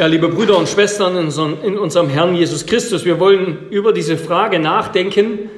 Ja, 0.00 0.06
liebe 0.06 0.28
Brüder 0.28 0.56
und 0.56 0.66
Schwestern 0.66 1.14
in 1.62 1.78
unserem 1.78 2.08
Herrn 2.08 2.34
Jesus 2.34 2.64
Christus, 2.64 3.04
wir 3.04 3.20
wollen 3.20 3.68
über 3.68 3.92
diese 3.92 4.16
Frage 4.16 4.58
nachdenken, 4.58 5.50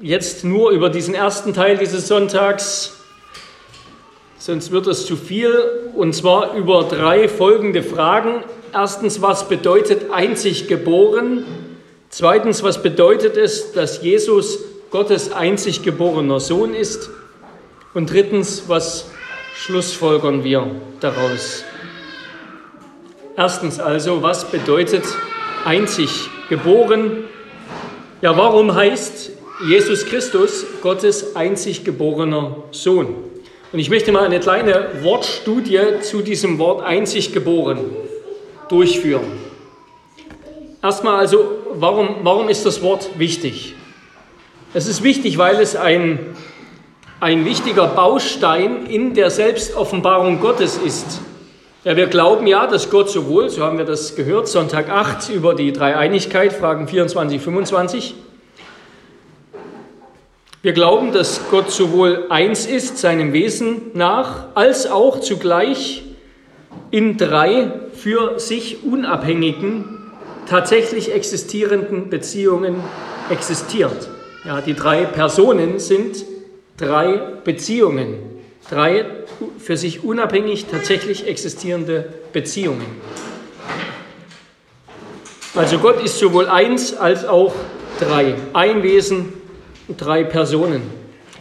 jetzt 0.00 0.42
nur 0.42 0.72
über 0.72 0.90
diesen 0.90 1.14
ersten 1.14 1.54
Teil 1.54 1.78
dieses 1.78 2.08
Sonntags, 2.08 2.98
sonst 4.36 4.72
wird 4.72 4.88
es 4.88 5.06
zu 5.06 5.14
viel, 5.14 5.54
und 5.94 6.12
zwar 6.12 6.56
über 6.56 6.82
drei 6.82 7.28
folgende 7.28 7.84
Fragen. 7.84 8.42
Erstens, 8.74 9.22
was 9.22 9.48
bedeutet 9.48 10.10
einzig 10.10 10.66
geboren? 10.66 11.44
Zweitens, 12.08 12.64
was 12.64 12.82
bedeutet 12.82 13.36
es, 13.36 13.70
dass 13.70 14.02
Jesus 14.02 14.58
Gottes 14.90 15.30
einzig 15.30 15.84
geborener 15.84 16.40
Sohn 16.40 16.74
ist? 16.74 17.10
Und 17.94 18.10
drittens, 18.10 18.64
was 18.66 19.08
schlussfolgern 19.54 20.42
wir 20.42 20.68
daraus? 20.98 21.62
Erstens 23.36 23.78
also, 23.78 24.22
was 24.22 24.50
bedeutet 24.50 25.04
einzig 25.64 26.28
geboren? 26.48 27.24
Ja, 28.22 28.36
warum 28.36 28.74
heißt 28.74 29.30
Jesus 29.68 30.06
Christus 30.06 30.66
Gottes 30.82 31.36
einzig 31.36 31.84
geborener 31.84 32.56
Sohn? 32.70 33.14
Und 33.72 33.78
ich 33.78 33.88
möchte 33.88 34.10
mal 34.10 34.24
eine 34.24 34.40
kleine 34.40 34.88
Wortstudie 35.02 36.00
zu 36.00 36.22
diesem 36.22 36.58
Wort 36.58 36.82
einzig 36.82 37.32
geboren 37.32 37.78
durchführen. 38.70 39.32
Erstmal 40.82 41.16
also, 41.16 41.58
warum, 41.74 42.16
warum 42.22 42.48
ist 42.48 42.64
das 42.64 42.80
Wort 42.82 43.18
wichtig? 43.18 43.74
Es 44.72 44.86
ist 44.86 45.02
wichtig, 45.02 45.36
weil 45.36 45.56
es 45.56 45.76
ein, 45.76 46.34
ein 47.18 47.44
wichtiger 47.44 47.88
Baustein 47.88 48.86
in 48.86 49.14
der 49.14 49.30
Selbstoffenbarung 49.30 50.40
Gottes 50.40 50.78
ist. 50.78 51.20
Ja, 51.82 51.96
wir 51.96 52.08
glauben 52.08 52.46
ja, 52.46 52.66
dass 52.66 52.90
Gott 52.90 53.08
sowohl, 53.08 53.48
so 53.48 53.62
haben 53.64 53.78
wir 53.78 53.86
das 53.86 54.14
gehört, 54.14 54.48
Sonntag 54.48 54.90
8 54.90 55.30
über 55.30 55.54
die 55.54 55.72
Dreieinigkeit, 55.72 56.52
Fragen 56.52 56.86
24, 56.86 57.40
25. 57.40 58.14
Wir 60.60 60.72
glauben, 60.74 61.14
dass 61.14 61.40
Gott 61.50 61.70
sowohl 61.70 62.26
eins 62.28 62.66
ist, 62.66 62.98
seinem 62.98 63.32
Wesen 63.32 63.92
nach, 63.94 64.48
als 64.54 64.90
auch 64.90 65.20
zugleich 65.20 66.02
in 66.90 67.16
drei 67.16 67.72
für 67.94 68.38
sich 68.38 68.84
unabhängigen, 68.84 70.12
tatsächlich 70.46 71.14
existierenden 71.14 72.10
Beziehungen 72.10 72.74
existiert. 73.30 74.10
Ja, 74.44 74.60
die 74.60 74.74
drei 74.74 75.06
Personen 75.06 75.78
sind 75.78 76.26
drei 76.76 77.22
Beziehungen 77.42 78.29
drei 78.70 79.04
für 79.58 79.76
sich 79.76 80.04
unabhängig 80.04 80.66
tatsächlich 80.66 81.26
existierende 81.26 82.04
Beziehungen. 82.32 82.86
Also 85.54 85.78
Gott 85.78 86.02
ist 86.02 86.18
sowohl 86.18 86.46
eins 86.46 86.94
als 86.94 87.24
auch 87.24 87.52
drei. 87.98 88.36
Ein 88.52 88.82
Wesen, 88.82 89.32
drei 89.98 90.22
Personen. 90.22 90.82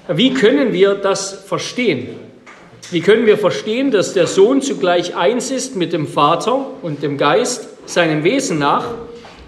Wie 0.07 0.33
können 0.33 0.73
wir 0.73 0.95
das 0.95 1.45
verstehen? 1.45 2.09
Wie 2.89 3.01
können 3.01 3.27
wir 3.27 3.37
verstehen, 3.37 3.91
dass 3.91 4.13
der 4.13 4.25
Sohn 4.25 4.63
zugleich 4.63 5.15
eins 5.15 5.51
ist 5.51 5.75
mit 5.75 5.93
dem 5.93 6.07
Vater 6.07 6.65
und 6.81 7.03
dem 7.03 7.19
Geist, 7.19 7.69
seinem 7.85 8.23
Wesen 8.23 8.57
nach, 8.57 8.85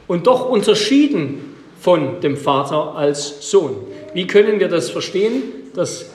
und 0.07 0.27
doch 0.27 0.47
unterschieden 0.47 1.55
von 1.79 2.21
dem 2.21 2.37
Vater 2.37 2.93
als 2.95 3.49
Sohn? 3.49 3.75
Wie 4.13 4.27
können 4.27 4.59
wir 4.59 4.67
das 4.67 4.91
verstehen, 4.91 5.41
dass 5.73 6.11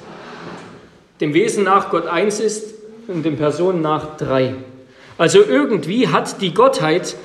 dem 1.20 1.34
Wesen 1.34 1.64
nach 1.64 1.90
Gott 1.90 2.06
eins 2.06 2.40
ist 2.40 2.74
und 3.08 3.24
dem 3.24 3.36
Personen 3.36 3.80
nach 3.80 4.16
drei. 4.16 4.54
Also 5.18 5.42
irgendwie 5.42 6.08
hat 6.08 6.40
die 6.42 6.52
Gottheit 6.52 7.16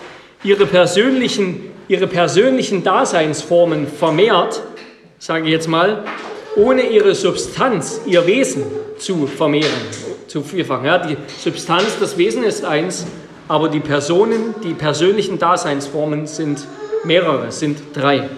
ihre 0.44 0.66
persönlichen, 0.66 1.72
ihre 1.88 2.08
persönlichen 2.08 2.84
Daseinsformen 2.84 3.88
vermehrt, 3.88 4.62
sage 5.20 5.46
ich 5.46 5.52
jetzt 5.52 5.68
mal, 5.68 6.04
ohne 6.56 6.84
ihre 6.84 7.16
Substanz, 7.16 8.02
ihr 8.06 8.26
Wesen 8.28 8.64
zu 8.98 9.28
vermehren, 9.28 9.70
zu 10.28 10.42
vielfachen. 10.42 10.86
Ja, 10.86 10.98
die 11.00 11.18
Substanz, 11.40 11.98
das 12.00 12.18
Wesen 12.18 12.44
ist 12.44 12.64
eins, 12.66 13.06
aber 13.48 13.70
die 13.70 13.80
Personen, 13.80 14.56
die 14.64 14.74
persönlichen 14.74 15.38
Daseinsformen 15.38 16.28
sind 16.28 16.66
mehrere, 17.04 17.52
sind 17.52 17.80
drei. 17.94 18.30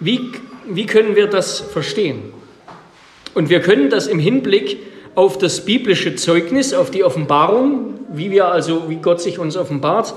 Wie, 0.00 0.32
wie 0.66 0.86
können 0.86 1.16
wir 1.16 1.26
das 1.26 1.60
verstehen? 1.60 2.32
Und 3.34 3.50
wir 3.50 3.60
können 3.60 3.90
das 3.90 4.06
im 4.06 4.18
Hinblick 4.18 4.78
auf 5.14 5.38
das 5.38 5.64
biblische 5.64 6.14
Zeugnis, 6.14 6.72
auf 6.72 6.90
die 6.90 7.04
Offenbarung, 7.04 7.94
wie 8.12 8.30
wir 8.30 8.46
also, 8.46 8.88
wie 8.88 8.96
Gott 8.96 9.20
sich 9.20 9.38
uns 9.38 9.56
offenbart, 9.56 10.14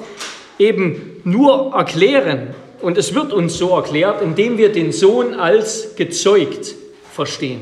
eben 0.59 1.21
nur 1.23 1.73
erklären. 1.75 2.53
Und 2.81 2.97
es 2.97 3.13
wird 3.13 3.33
uns 3.33 3.57
so 3.57 3.69
erklärt, 3.75 4.21
indem 4.21 4.57
wir 4.57 4.71
den 4.71 4.91
Sohn 4.91 5.33
als 5.33 5.95
gezeugt 5.95 6.75
verstehen. 7.11 7.61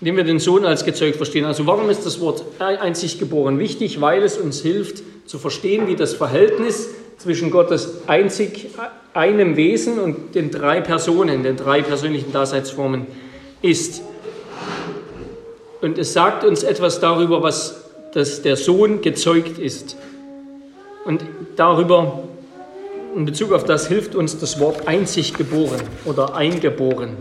Indem 0.00 0.16
wir 0.16 0.24
den 0.24 0.38
Sohn 0.38 0.64
als 0.64 0.84
gezeugt 0.84 1.16
verstehen. 1.16 1.44
Also 1.44 1.66
warum 1.66 1.88
ist 1.88 2.04
das 2.04 2.20
Wort 2.20 2.44
einzig 2.58 3.18
geboren 3.18 3.58
wichtig? 3.58 4.00
Weil 4.00 4.22
es 4.22 4.36
uns 4.36 4.60
hilft 4.60 5.02
zu 5.26 5.38
verstehen, 5.38 5.86
wie 5.88 5.96
das 5.96 6.14
Verhältnis 6.14 6.90
zwischen 7.18 7.50
Gottes 7.50 8.02
einzig 8.06 8.68
einem 9.14 9.56
Wesen 9.56 9.98
und 9.98 10.34
den 10.34 10.50
drei 10.50 10.80
Personen, 10.82 11.42
den 11.42 11.56
drei 11.56 11.80
persönlichen 11.80 12.32
Daseinsformen 12.32 13.06
ist. 13.62 14.02
Und 15.80 15.98
es 15.98 16.12
sagt 16.12 16.44
uns 16.44 16.62
etwas 16.62 17.00
darüber, 17.00 17.42
was 17.42 17.86
dass 18.16 18.40
der 18.40 18.56
Sohn 18.56 19.02
gezeugt 19.02 19.58
ist. 19.58 19.94
Und 21.04 21.22
darüber, 21.54 22.20
in 23.14 23.26
Bezug 23.26 23.52
auf 23.52 23.64
das, 23.64 23.88
hilft 23.88 24.14
uns 24.14 24.38
das 24.38 24.58
Wort 24.58 24.88
einzig 24.88 25.34
geboren 25.34 25.82
oder 26.06 26.34
eingeboren. 26.34 27.18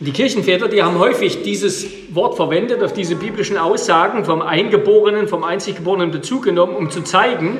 Die 0.00 0.12
Kirchenväter, 0.12 0.68
die 0.68 0.82
haben 0.82 0.98
häufig 0.98 1.42
dieses 1.44 1.86
Wort 2.10 2.36
verwendet, 2.36 2.82
auf 2.82 2.92
diese 2.92 3.16
biblischen 3.16 3.56
Aussagen 3.56 4.26
vom 4.26 4.42
Eingeborenen, 4.42 5.26
vom 5.26 5.42
Einziggeborenen 5.42 6.10
Bezug 6.10 6.42
genommen, 6.42 6.76
um 6.76 6.90
zu 6.90 7.00
zeigen, 7.00 7.58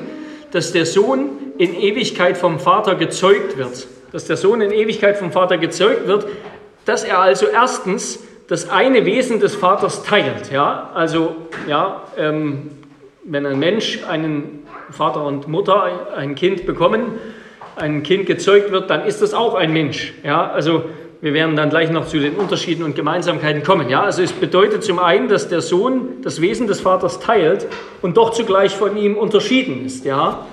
dass 0.50 0.72
der 0.72 0.84
Sohn 0.84 1.30
in 1.56 1.74
Ewigkeit 1.74 2.36
vom 2.36 2.60
Vater 2.60 2.96
gezeugt 2.96 3.56
wird. 3.56 3.86
Dass 4.12 4.26
der 4.26 4.36
Sohn 4.36 4.60
in 4.60 4.72
Ewigkeit 4.72 5.16
vom 5.16 5.32
Vater 5.32 5.56
gezeugt 5.56 6.06
wird, 6.06 6.26
dass 6.84 7.04
er 7.04 7.18
also 7.18 7.46
erstens 7.46 8.20
das 8.48 8.68
eine 8.68 9.04
Wesen 9.04 9.40
des 9.40 9.54
Vaters 9.54 10.02
teilt. 10.04 10.52
Ja? 10.52 10.90
Also, 10.94 11.36
ja, 11.66 12.02
ähm, 12.16 12.70
wenn 13.24 13.46
ein 13.46 13.58
Mensch 13.58 14.00
einen 14.08 14.66
Vater 14.90 15.24
und 15.24 15.48
Mutter, 15.48 16.08
ein 16.16 16.34
Kind 16.34 16.66
bekommen, 16.66 17.18
ein 17.76 18.02
Kind 18.02 18.26
gezeugt 18.26 18.70
wird, 18.70 18.90
dann 18.90 19.04
ist 19.06 19.22
das 19.22 19.34
auch 19.34 19.54
ein 19.54 19.72
Mensch. 19.72 20.14
Ja? 20.22 20.50
Also, 20.50 20.84
wir 21.20 21.32
werden 21.32 21.56
dann 21.56 21.70
gleich 21.70 21.90
noch 21.90 22.06
zu 22.06 22.18
den 22.18 22.34
Unterschieden 22.34 22.84
und 22.84 22.96
Gemeinsamkeiten 22.96 23.62
kommen. 23.62 23.88
Ja? 23.88 24.02
Also, 24.02 24.22
es 24.22 24.32
bedeutet 24.32 24.84
zum 24.84 24.98
einen, 24.98 25.28
dass 25.28 25.48
der 25.48 25.62
Sohn 25.62 26.20
das 26.22 26.40
Wesen 26.42 26.66
des 26.66 26.82
Vaters 26.82 27.20
teilt 27.20 27.66
und 28.02 28.18
doch 28.18 28.30
zugleich 28.30 28.76
von 28.76 28.96
ihm 28.98 29.16
unterschieden 29.16 29.86
ist. 29.86 30.04
Ja? 30.04 30.44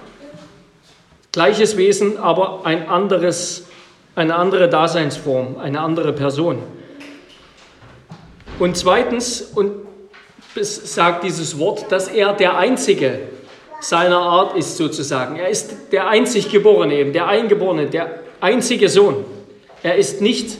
Gleiches 1.33 1.75
Wesen, 1.75 2.17
aber 2.17 2.61
ein 2.63 2.87
anderes 2.87 3.67
eine 4.15 4.35
andere 4.35 4.69
Daseinsform, 4.69 5.57
eine 5.57 5.79
andere 5.79 6.13
Person. 6.13 6.59
Und 8.59 8.77
zweitens, 8.77 9.41
und 9.41 9.71
es 10.55 10.93
sagt 10.93 11.23
dieses 11.23 11.57
Wort, 11.57 11.91
dass 11.91 12.07
er 12.07 12.33
der 12.33 12.57
Einzige 12.57 13.19
seiner 13.79 14.19
Art 14.19 14.55
ist 14.55 14.77
sozusagen. 14.77 15.37
Er 15.37 15.49
ist 15.49 15.91
der 15.91 16.07
einzig 16.07 16.49
Geborene 16.49 16.95
eben, 16.95 17.13
der 17.13 17.27
Eingeborene, 17.27 17.87
der 17.87 18.19
einzige 18.39 18.89
Sohn. 18.89 19.25
Er 19.81 19.95
ist 19.95 20.21
nicht 20.21 20.57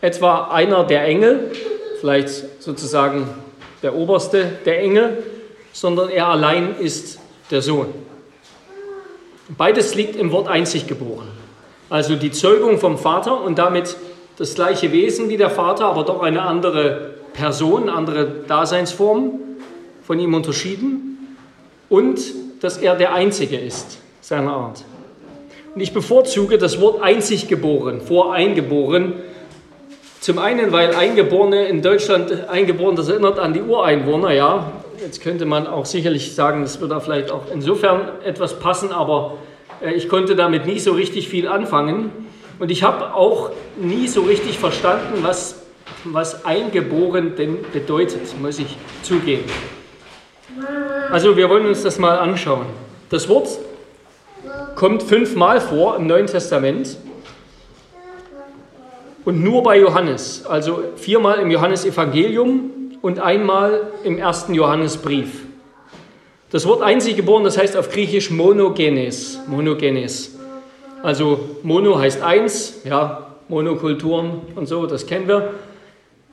etwa 0.00 0.48
einer 0.48 0.84
der 0.84 1.04
Engel, 1.04 1.52
vielleicht 2.00 2.62
sozusagen 2.62 3.28
der 3.82 3.94
oberste 3.94 4.58
der 4.64 4.80
Engel, 4.80 5.22
sondern 5.72 6.08
er 6.08 6.26
allein 6.26 6.74
ist 6.80 7.20
der 7.50 7.62
Sohn. 7.62 7.88
Beides 9.56 9.94
liegt 9.94 10.16
im 10.16 10.32
Wort 10.32 10.48
einzig 10.48 10.88
geboren. 10.88 11.28
Also 11.88 12.16
die 12.16 12.32
Zeugung 12.32 12.78
vom 12.78 12.98
Vater 12.98 13.40
und 13.42 13.58
damit 13.58 13.96
das 14.38 14.54
gleiche 14.54 14.92
Wesen 14.92 15.28
wie 15.28 15.36
der 15.36 15.50
Vater, 15.50 15.86
aber 15.86 16.04
doch 16.04 16.22
eine 16.22 16.42
andere 16.42 17.14
Person, 17.32 17.88
andere 17.88 18.26
Daseinsform 18.48 19.40
von 20.02 20.18
ihm 20.18 20.34
unterschieden 20.34 21.36
und 21.88 22.20
dass 22.60 22.78
er 22.78 22.96
der 22.96 23.14
Einzige 23.14 23.56
ist 23.56 23.98
seiner 24.20 24.52
Art. 24.52 24.84
Und 25.74 25.80
ich 25.80 25.92
bevorzuge 25.92 26.58
das 26.58 26.80
Wort 26.80 27.02
einzig 27.02 27.48
geboren, 27.48 28.00
vor 28.00 28.32
eingeboren. 28.32 29.14
Zum 30.20 30.38
einen, 30.38 30.72
weil 30.72 30.94
Eingeborene 30.94 31.66
in 31.66 31.82
Deutschland 31.82 32.48
eingeboren, 32.48 32.96
das 32.96 33.08
erinnert 33.08 33.38
an 33.38 33.52
die 33.52 33.60
Ureinwohner, 33.60 34.32
ja. 34.32 34.72
Jetzt 35.00 35.20
könnte 35.20 35.44
man 35.44 35.66
auch 35.66 35.84
sicherlich 35.84 36.34
sagen, 36.34 36.62
das 36.62 36.80
würde 36.80 36.94
da 36.94 37.00
vielleicht 37.00 37.30
auch 37.30 37.42
insofern 37.52 38.08
etwas 38.24 38.58
passen, 38.58 38.90
aber 38.90 39.34
ich 39.94 40.08
konnte 40.08 40.36
damit 40.36 40.66
nie 40.66 40.78
so 40.78 40.92
richtig 40.92 41.28
viel 41.28 41.48
anfangen 41.48 42.10
und 42.58 42.70
ich 42.70 42.82
habe 42.82 43.14
auch 43.14 43.50
nie 43.76 44.08
so 44.08 44.22
richtig 44.22 44.58
verstanden, 44.58 45.22
was, 45.22 45.62
was 46.04 46.44
eingeboren 46.44 47.36
denn 47.36 47.58
bedeutet, 47.72 48.38
muss 48.40 48.58
ich 48.58 48.76
zugeben. 49.02 49.44
Also 51.10 51.36
wir 51.36 51.48
wollen 51.48 51.66
uns 51.66 51.82
das 51.82 51.98
mal 51.98 52.18
anschauen. 52.18 52.66
Das 53.10 53.28
Wort 53.28 53.48
kommt 54.74 55.02
fünfmal 55.02 55.60
vor 55.60 55.96
im 55.96 56.06
Neuen 56.06 56.26
Testament 56.26 56.96
und 59.24 59.42
nur 59.42 59.62
bei 59.62 59.78
Johannes. 59.78 60.46
Also 60.46 60.82
viermal 60.96 61.40
im 61.40 61.50
Johannesevangelium 61.50 62.70
und 63.02 63.20
einmal 63.20 63.88
im 64.04 64.18
ersten 64.18 64.54
Johannesbrief. 64.54 65.45
Das 66.50 66.66
Wort 66.66 66.82
einzig 66.82 67.16
geboren, 67.16 67.44
das 67.44 67.58
heißt 67.58 67.76
auf 67.76 67.90
Griechisch 67.90 68.30
monogenes. 68.30 69.40
Monogenes. 69.48 70.36
Also 71.02 71.58
mono 71.62 71.98
heißt 71.98 72.22
eins, 72.22 72.80
ja, 72.84 73.36
Monokulturen 73.48 74.42
und 74.54 74.66
so, 74.66 74.86
das 74.86 75.06
kennen 75.06 75.28
wir. 75.28 75.54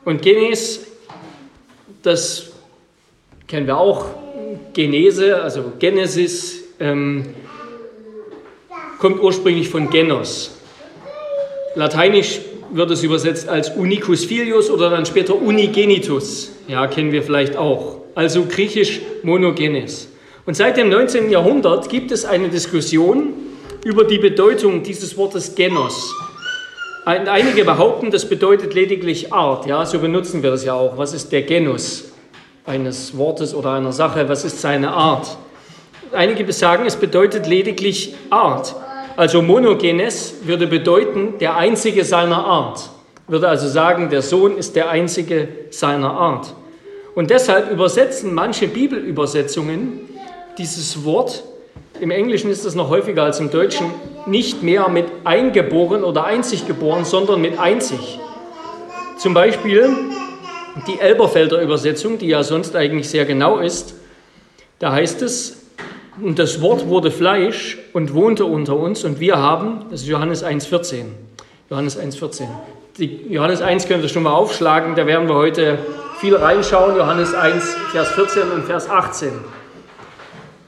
Und 0.05 0.21
genes, 0.21 0.87
das 2.01 2.51
kennen 3.47 3.67
wir 3.67 3.77
auch. 3.77 4.05
Genese, 4.73 5.41
also 5.41 5.73
Genesis, 5.79 6.63
ähm, 6.79 7.35
kommt 8.99 9.21
ursprünglich 9.21 9.69
von 9.69 9.89
Genos. 9.89 10.57
Lateinisch 11.75 12.41
wird 12.71 12.89
es 12.91 13.03
übersetzt 13.03 13.47
als 13.47 13.69
unicus 13.69 14.25
filius 14.25 14.69
oder 14.69 14.89
dann 14.89 15.05
später 15.05 15.35
unigenitus. 15.35 16.51
Ja, 16.67 16.87
kennen 16.87 17.11
wir 17.11 17.23
vielleicht 17.23 17.55
auch. 17.55 18.02
Also 18.15 18.45
griechisch 18.45 19.01
monogenes. 19.23 20.09
Und 20.45 20.55
seit 20.55 20.77
dem 20.77 20.89
19. 20.89 21.29
Jahrhundert 21.29 21.89
gibt 21.89 22.11
es 22.11 22.25
eine 22.25 22.49
Diskussion 22.49 23.33
über 23.83 24.03
die 24.03 24.17
Bedeutung 24.17 24.83
dieses 24.83 25.17
Wortes 25.17 25.55
Genos. 25.55 26.13
Einige 27.05 27.65
behaupten, 27.65 28.11
das 28.11 28.27
bedeutet 28.27 28.73
lediglich 28.73 29.33
Art. 29.33 29.65
Ja, 29.65 29.85
so 29.85 29.99
benutzen 29.99 30.41
wir 30.41 30.51
das 30.51 30.63
ja 30.63 30.73
auch. 30.73 30.97
Was 30.97 31.13
ist 31.13 31.31
der 31.31 31.41
Genus 31.41 32.05
eines 32.65 33.17
Wortes 33.17 33.53
oder 33.53 33.73
einer 33.73 33.91
Sache? 33.91 34.29
Was 34.29 34.45
ist 34.45 34.61
seine 34.61 34.91
Art? 34.91 35.37
Einige 36.13 36.51
sagen, 36.53 36.85
es 36.85 36.95
bedeutet 36.95 37.47
lediglich 37.47 38.15
Art. 38.29 38.75
Also 39.17 39.41
monogenes 39.41 40.35
würde 40.43 40.67
bedeuten, 40.67 41.37
der 41.39 41.57
einzige 41.57 42.05
seiner 42.05 42.45
Art. 42.45 42.89
Würde 43.27 43.49
also 43.49 43.67
sagen, 43.67 44.09
der 44.09 44.21
Sohn 44.21 44.57
ist 44.57 44.75
der 44.75 44.89
einzige 44.89 45.47
seiner 45.71 46.11
Art. 46.11 46.53
Und 47.15 47.29
deshalb 47.29 47.71
übersetzen 47.71 48.33
manche 48.33 48.67
Bibelübersetzungen 48.67 50.01
dieses 50.57 51.03
Wort, 51.03 51.43
im 51.99 52.09
Englischen 52.11 52.49
ist 52.49 52.65
es 52.65 52.75
noch 52.75 52.89
häufiger 52.89 53.23
als 53.23 53.39
im 53.39 53.51
Deutschen, 53.51 53.87
nicht 54.25 54.63
mehr 54.63 54.87
mit 54.89 55.05
eingeboren 55.23 56.03
oder 56.03 56.25
einzig 56.25 56.65
geboren, 56.65 57.05
sondern 57.05 57.41
mit 57.41 57.59
einzig. 57.59 58.19
Zum 59.17 59.33
Beispiel 59.33 59.89
die 60.87 60.99
Elberfelder 60.99 61.61
Übersetzung, 61.61 62.17
die 62.17 62.27
ja 62.27 62.41
sonst 62.41 62.75
eigentlich 62.75 63.09
sehr 63.09 63.25
genau 63.25 63.59
ist, 63.59 63.95
da 64.79 64.91
heißt 64.91 65.21
es, 65.21 65.59
und 66.21 66.39
das 66.39 66.61
Wort 66.61 66.87
wurde 66.87 67.09
Fleisch 67.09 67.77
und 67.93 68.13
wohnte 68.13 68.45
unter 68.45 68.75
uns 68.75 69.03
und 69.03 69.19
wir 69.19 69.37
haben, 69.37 69.85
das 69.89 70.01
ist 70.01 70.07
Johannes 70.07 70.43
1,14. 70.43 71.05
Johannes 71.69 71.99
1,14. 71.99 72.47
Johannes 73.29 73.61
1 73.61 73.87
könnt 73.87 74.03
ihr 74.03 74.09
schon 74.09 74.23
mal 74.23 74.33
aufschlagen, 74.33 74.95
da 74.95 75.07
werden 75.07 75.27
wir 75.27 75.35
heute 75.35 75.79
viel 76.23 76.37
reinschauen. 76.37 76.95
Johannes 76.95 77.35
1, 77.35 77.75
Vers 77.91 78.07
14 78.11 78.49
und 78.49 78.63
Vers 78.63 78.89
18. 78.89 79.33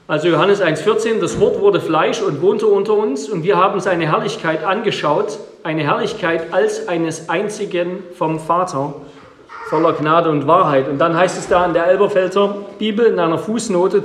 Also 0.06 0.28
Johannes 0.28 0.60
1,14, 0.60 1.18
das 1.18 1.40
Wort 1.40 1.60
wurde 1.62 1.80
Fleisch 1.80 2.20
und 2.20 2.42
wohnte 2.42 2.66
unter 2.66 2.92
uns 2.92 3.26
und 3.26 3.42
wir 3.42 3.56
haben 3.56 3.80
seine 3.80 4.06
Herrlichkeit 4.06 4.62
angeschaut, 4.62 5.38
eine 5.62 5.82
Herrlichkeit 5.82 6.52
als 6.52 6.88
eines 6.88 7.30
einzigen 7.30 8.02
vom 8.18 8.38
Vater, 8.38 8.96
voller 9.70 9.94
Gnade 9.94 10.28
und 10.28 10.46
Wahrheit. 10.46 10.90
Und 10.90 10.98
dann 10.98 11.16
heißt 11.16 11.38
es 11.38 11.48
da 11.48 11.64
in 11.64 11.72
der 11.72 11.86
Elberfelder 11.86 12.54
Bibel 12.78 13.06
in 13.06 13.18
einer 13.18 13.38
Fußnote, 13.38 14.04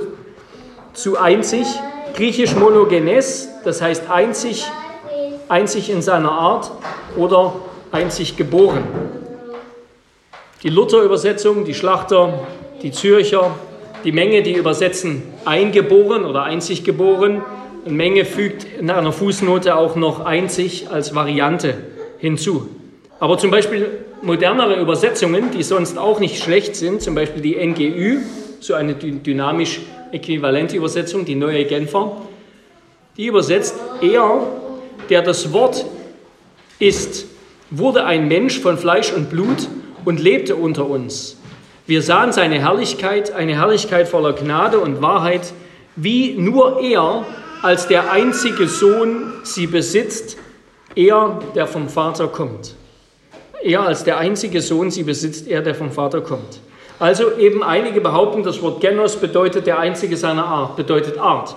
zu 0.94 1.18
einzig, 1.18 1.66
griechisch 2.14 2.56
monogenes, 2.56 3.50
das 3.62 3.82
heißt 3.82 4.10
einzig, 4.10 4.64
einzig 5.50 5.90
in 5.90 6.00
seiner 6.00 6.32
Art 6.32 6.70
oder 7.14 7.52
einzig 7.90 8.38
geboren. 8.38 9.21
Die 10.62 10.68
Luther-Übersetzung, 10.68 11.64
die 11.64 11.74
Schlachter, 11.74 12.46
die 12.82 12.92
Zürcher, 12.92 13.52
die 14.04 14.12
Menge, 14.12 14.44
die 14.44 14.52
übersetzen 14.52 15.24
eingeboren 15.44 16.24
oder 16.24 16.44
einzig 16.44 16.84
geboren. 16.84 17.42
Und 17.84 17.96
Menge 17.96 18.24
fügt 18.24 18.64
in 18.78 18.88
einer 18.88 19.12
Fußnote 19.12 19.74
auch 19.74 19.96
noch 19.96 20.24
einzig 20.24 20.86
als 20.88 21.16
Variante 21.16 21.74
hinzu. 22.18 22.68
Aber 23.18 23.38
zum 23.38 23.50
Beispiel 23.50 23.88
modernere 24.22 24.80
Übersetzungen, 24.80 25.50
die 25.50 25.64
sonst 25.64 25.98
auch 25.98 26.20
nicht 26.20 26.40
schlecht 26.40 26.76
sind, 26.76 27.02
zum 27.02 27.16
Beispiel 27.16 27.42
die 27.42 27.56
NGÜ, 27.56 28.18
so 28.60 28.74
eine 28.74 28.94
dynamisch 28.94 29.80
äquivalente 30.12 30.76
Übersetzung, 30.76 31.24
die 31.24 31.34
neue 31.34 31.64
Genfer, 31.64 32.22
die 33.16 33.26
übersetzt, 33.26 33.74
er, 34.00 34.46
der 35.10 35.22
das 35.22 35.52
Wort 35.52 35.84
ist, 36.78 37.26
wurde 37.70 38.04
ein 38.04 38.28
Mensch 38.28 38.60
von 38.60 38.78
Fleisch 38.78 39.12
und 39.12 39.28
Blut 39.28 39.66
und 40.04 40.20
lebte 40.20 40.56
unter 40.56 40.86
uns. 40.88 41.36
Wir 41.86 42.02
sahen 42.02 42.32
seine 42.32 42.60
Herrlichkeit, 42.60 43.32
eine 43.32 43.54
Herrlichkeit 43.54 44.08
voller 44.08 44.32
Gnade 44.32 44.78
und 44.78 45.02
Wahrheit, 45.02 45.52
wie 45.96 46.34
nur 46.34 46.80
er 46.80 47.26
als 47.62 47.86
der 47.86 48.12
einzige 48.12 48.66
Sohn 48.66 49.32
sie 49.44 49.66
besitzt, 49.66 50.36
er, 50.94 51.40
der 51.54 51.66
vom 51.66 51.88
Vater 51.88 52.28
kommt. 52.28 52.74
Er 53.62 53.82
als 53.82 54.04
der 54.04 54.18
einzige 54.18 54.60
Sohn 54.60 54.90
sie 54.90 55.04
besitzt, 55.04 55.48
er, 55.48 55.62
der 55.62 55.74
vom 55.74 55.90
Vater 55.90 56.20
kommt. 56.20 56.60
Also 56.98 57.36
eben 57.36 57.62
einige 57.62 58.00
behaupten, 58.00 58.42
das 58.42 58.62
Wort 58.62 58.80
Genos 58.80 59.16
bedeutet 59.16 59.66
der 59.66 59.78
einzige 59.78 60.16
seiner 60.16 60.44
Art, 60.44 60.76
bedeutet 60.76 61.18
Art. 61.18 61.56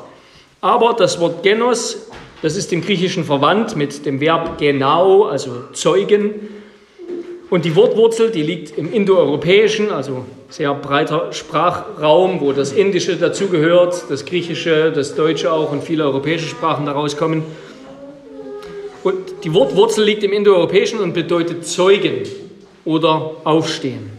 Aber 0.61 0.93
das 0.93 1.19
Wort 1.19 1.43
Genos, 1.43 2.07
das 2.41 2.55
ist 2.55 2.73
im 2.73 2.81
Griechischen 2.81 3.23
verwandt 3.23 3.75
mit 3.75 4.05
dem 4.05 4.19
Verb 4.19 4.57
genau, 4.57 5.25
also 5.25 5.65
zeugen. 5.73 6.33
Und 7.49 7.63
die 7.63 7.75
Wortwurzel, 7.75 8.31
die 8.31 8.41
liegt 8.41 8.75
im 8.77 8.91
Indoeuropäischen, 8.91 9.91
also 9.91 10.25
sehr 10.49 10.73
breiter 10.73 11.31
Sprachraum, 11.31 12.41
wo 12.41 12.53
das 12.53 12.71
Indische 12.71 13.17
dazugehört, 13.17 14.05
das 14.09 14.25
Griechische, 14.25 14.91
das 14.91 15.15
Deutsche 15.15 15.51
auch 15.51 15.71
und 15.71 15.83
viele 15.83 16.05
europäische 16.05 16.47
Sprachen 16.47 16.87
daraus 16.87 17.17
kommen. 17.17 17.43
Und 19.03 19.43
die 19.43 19.53
Wortwurzel 19.53 20.03
liegt 20.03 20.23
im 20.23 20.33
Indoeuropäischen 20.33 20.99
und 20.99 21.13
bedeutet 21.13 21.67
zeugen 21.67 22.23
oder 22.83 23.31
aufstehen. 23.43 24.09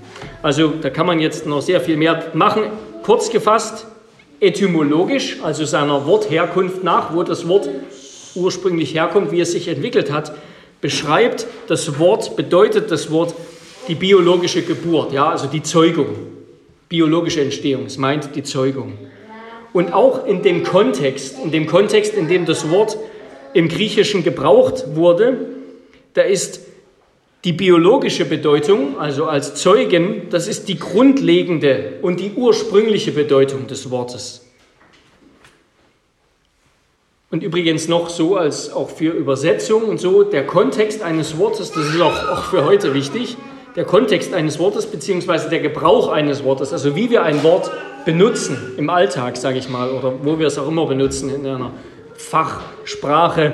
Also 0.43 0.72
da 0.81 0.90
kann 0.90 1.06
man 1.06 1.19
jetzt 1.19 1.46
noch 1.46 1.62
sehr 1.62 1.81
viel 1.81 1.96
mehr 1.96 2.31
machen. 2.34 2.62
Kurz 3.02 3.31
gefasst, 3.31 3.86
etymologisch, 4.39 5.39
also 5.43 5.65
seiner 5.65 6.06
Wortherkunft 6.06 6.84
nach, 6.84 7.12
wo 7.12 7.24
das 7.24 7.48
Wort 7.48 7.69
ursprünglich 8.36 8.94
herkommt, 8.94 9.32
wie 9.32 9.41
es 9.41 9.50
sich 9.50 9.67
entwickelt 9.67 10.12
hat, 10.12 10.32
beschreibt 10.80 11.46
das 11.68 11.98
Wort, 11.98 12.36
bedeutet 12.36 12.90
das 12.90 13.10
Wort 13.10 13.34
die 13.88 13.94
biologische 13.94 14.62
Geburt, 14.62 15.12
ja, 15.12 15.30
also 15.30 15.46
die 15.46 15.62
Zeugung, 15.62 16.08
biologische 16.88 17.40
Entstehung, 17.40 17.86
es 17.86 17.98
meint 17.98 18.34
die 18.34 18.42
Zeugung. 18.42 18.94
Und 19.72 19.92
auch 19.92 20.26
in 20.26 20.42
dem 20.42 20.62
Kontext, 20.62 21.36
in 21.42 21.50
dem 21.50 21.66
Kontext, 21.66 22.14
in 22.14 22.28
dem 22.28 22.46
das 22.46 22.70
Wort 22.70 22.96
im 23.52 23.68
Griechischen 23.68 24.24
gebraucht 24.24 24.84
wurde, 24.94 25.36
da 26.14 26.22
ist 26.22 26.60
die 27.44 27.52
biologische 27.52 28.24
Bedeutung, 28.24 28.98
also 28.98 29.26
als 29.26 29.54
Zeugen, 29.54 30.28
das 30.30 30.48
ist 30.48 30.68
die 30.68 30.78
grundlegende 30.78 31.94
und 32.02 32.20
die 32.20 32.32
ursprüngliche 32.32 33.12
Bedeutung 33.12 33.66
des 33.66 33.90
Wortes. 33.90 34.45
Und 37.36 37.43
übrigens 37.43 37.86
noch 37.86 38.08
so 38.08 38.36
als 38.36 38.72
auch 38.72 38.88
für 38.88 39.10
Übersetzung 39.10 39.82
und 39.82 40.00
so, 40.00 40.22
der 40.22 40.46
Kontext 40.46 41.02
eines 41.02 41.36
Wortes, 41.36 41.70
das 41.70 41.84
ist 41.84 42.00
auch, 42.00 42.31
auch 42.31 42.44
für 42.44 42.64
heute 42.64 42.94
wichtig, 42.94 43.36
der 43.76 43.84
Kontext 43.84 44.32
eines 44.32 44.58
Wortes 44.58 44.86
beziehungsweise 44.86 45.50
der 45.50 45.58
Gebrauch 45.58 46.08
eines 46.08 46.44
Wortes, 46.44 46.72
also 46.72 46.96
wie 46.96 47.10
wir 47.10 47.24
ein 47.24 47.43
Wort 47.43 47.70
benutzen 48.06 48.56
im 48.78 48.88
Alltag, 48.88 49.36
sage 49.36 49.58
ich 49.58 49.69
mal, 49.69 49.90
oder 49.90 50.14
wo 50.22 50.38
wir 50.38 50.46
es 50.46 50.58
auch 50.58 50.66
immer 50.66 50.86
benutzen 50.86 51.28
in 51.28 51.46
einer 51.46 51.72
Fachsprache, 52.14 53.52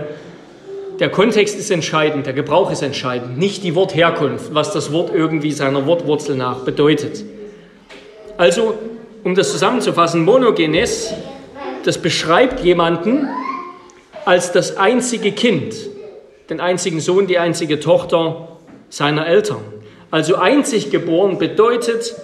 der 1.00 1.08
Kontext 1.08 1.58
ist 1.58 1.72
entscheidend, 1.72 2.24
der 2.24 2.34
Gebrauch 2.34 2.70
ist 2.70 2.82
entscheidend, 2.82 3.36
nicht 3.36 3.64
die 3.64 3.74
Wortherkunft, 3.74 4.54
was 4.54 4.72
das 4.72 4.92
Wort 4.92 5.10
irgendwie 5.12 5.50
seiner 5.50 5.86
Wortwurzel 5.86 6.36
nach 6.36 6.60
bedeutet. 6.60 7.24
Also, 8.36 8.74
um 9.24 9.34
das 9.34 9.50
zusammenzufassen, 9.50 10.24
monogenes, 10.24 11.12
das 11.84 11.98
beschreibt 11.98 12.60
jemanden 12.60 13.28
als 14.24 14.52
das 14.52 14.76
einzige 14.76 15.32
Kind, 15.32 15.74
den 16.50 16.60
einzigen 16.60 17.00
Sohn, 17.00 17.26
die 17.26 17.38
einzige 17.38 17.80
Tochter 17.80 18.48
seiner 18.88 19.26
Eltern. 19.26 19.62
Also 20.10 20.36
einzig 20.36 20.90
geboren 20.90 21.38
bedeutet 21.38 22.14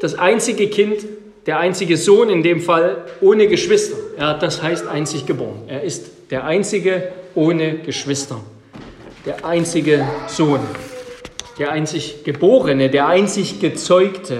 das 0.00 0.18
einzige 0.18 0.68
Kind, 0.68 1.04
der 1.46 1.58
einzige 1.58 1.96
Sohn 1.96 2.30
in 2.30 2.42
dem 2.42 2.60
Fall 2.60 3.04
ohne 3.20 3.46
Geschwister. 3.48 3.96
Ja, 4.18 4.34
das 4.34 4.62
heißt 4.62 4.86
einzig 4.86 5.26
geboren. 5.26 5.64
Er 5.68 5.82
ist 5.82 6.10
der 6.30 6.44
einzige 6.44 7.12
ohne 7.34 7.78
Geschwister, 7.78 8.40
der 9.26 9.44
einzige 9.44 10.06
Sohn, 10.28 10.60
der 11.58 11.72
einzig 11.72 12.24
geborene, 12.24 12.90
der 12.90 13.06
einzig 13.08 13.60
gezeugte 13.60 14.38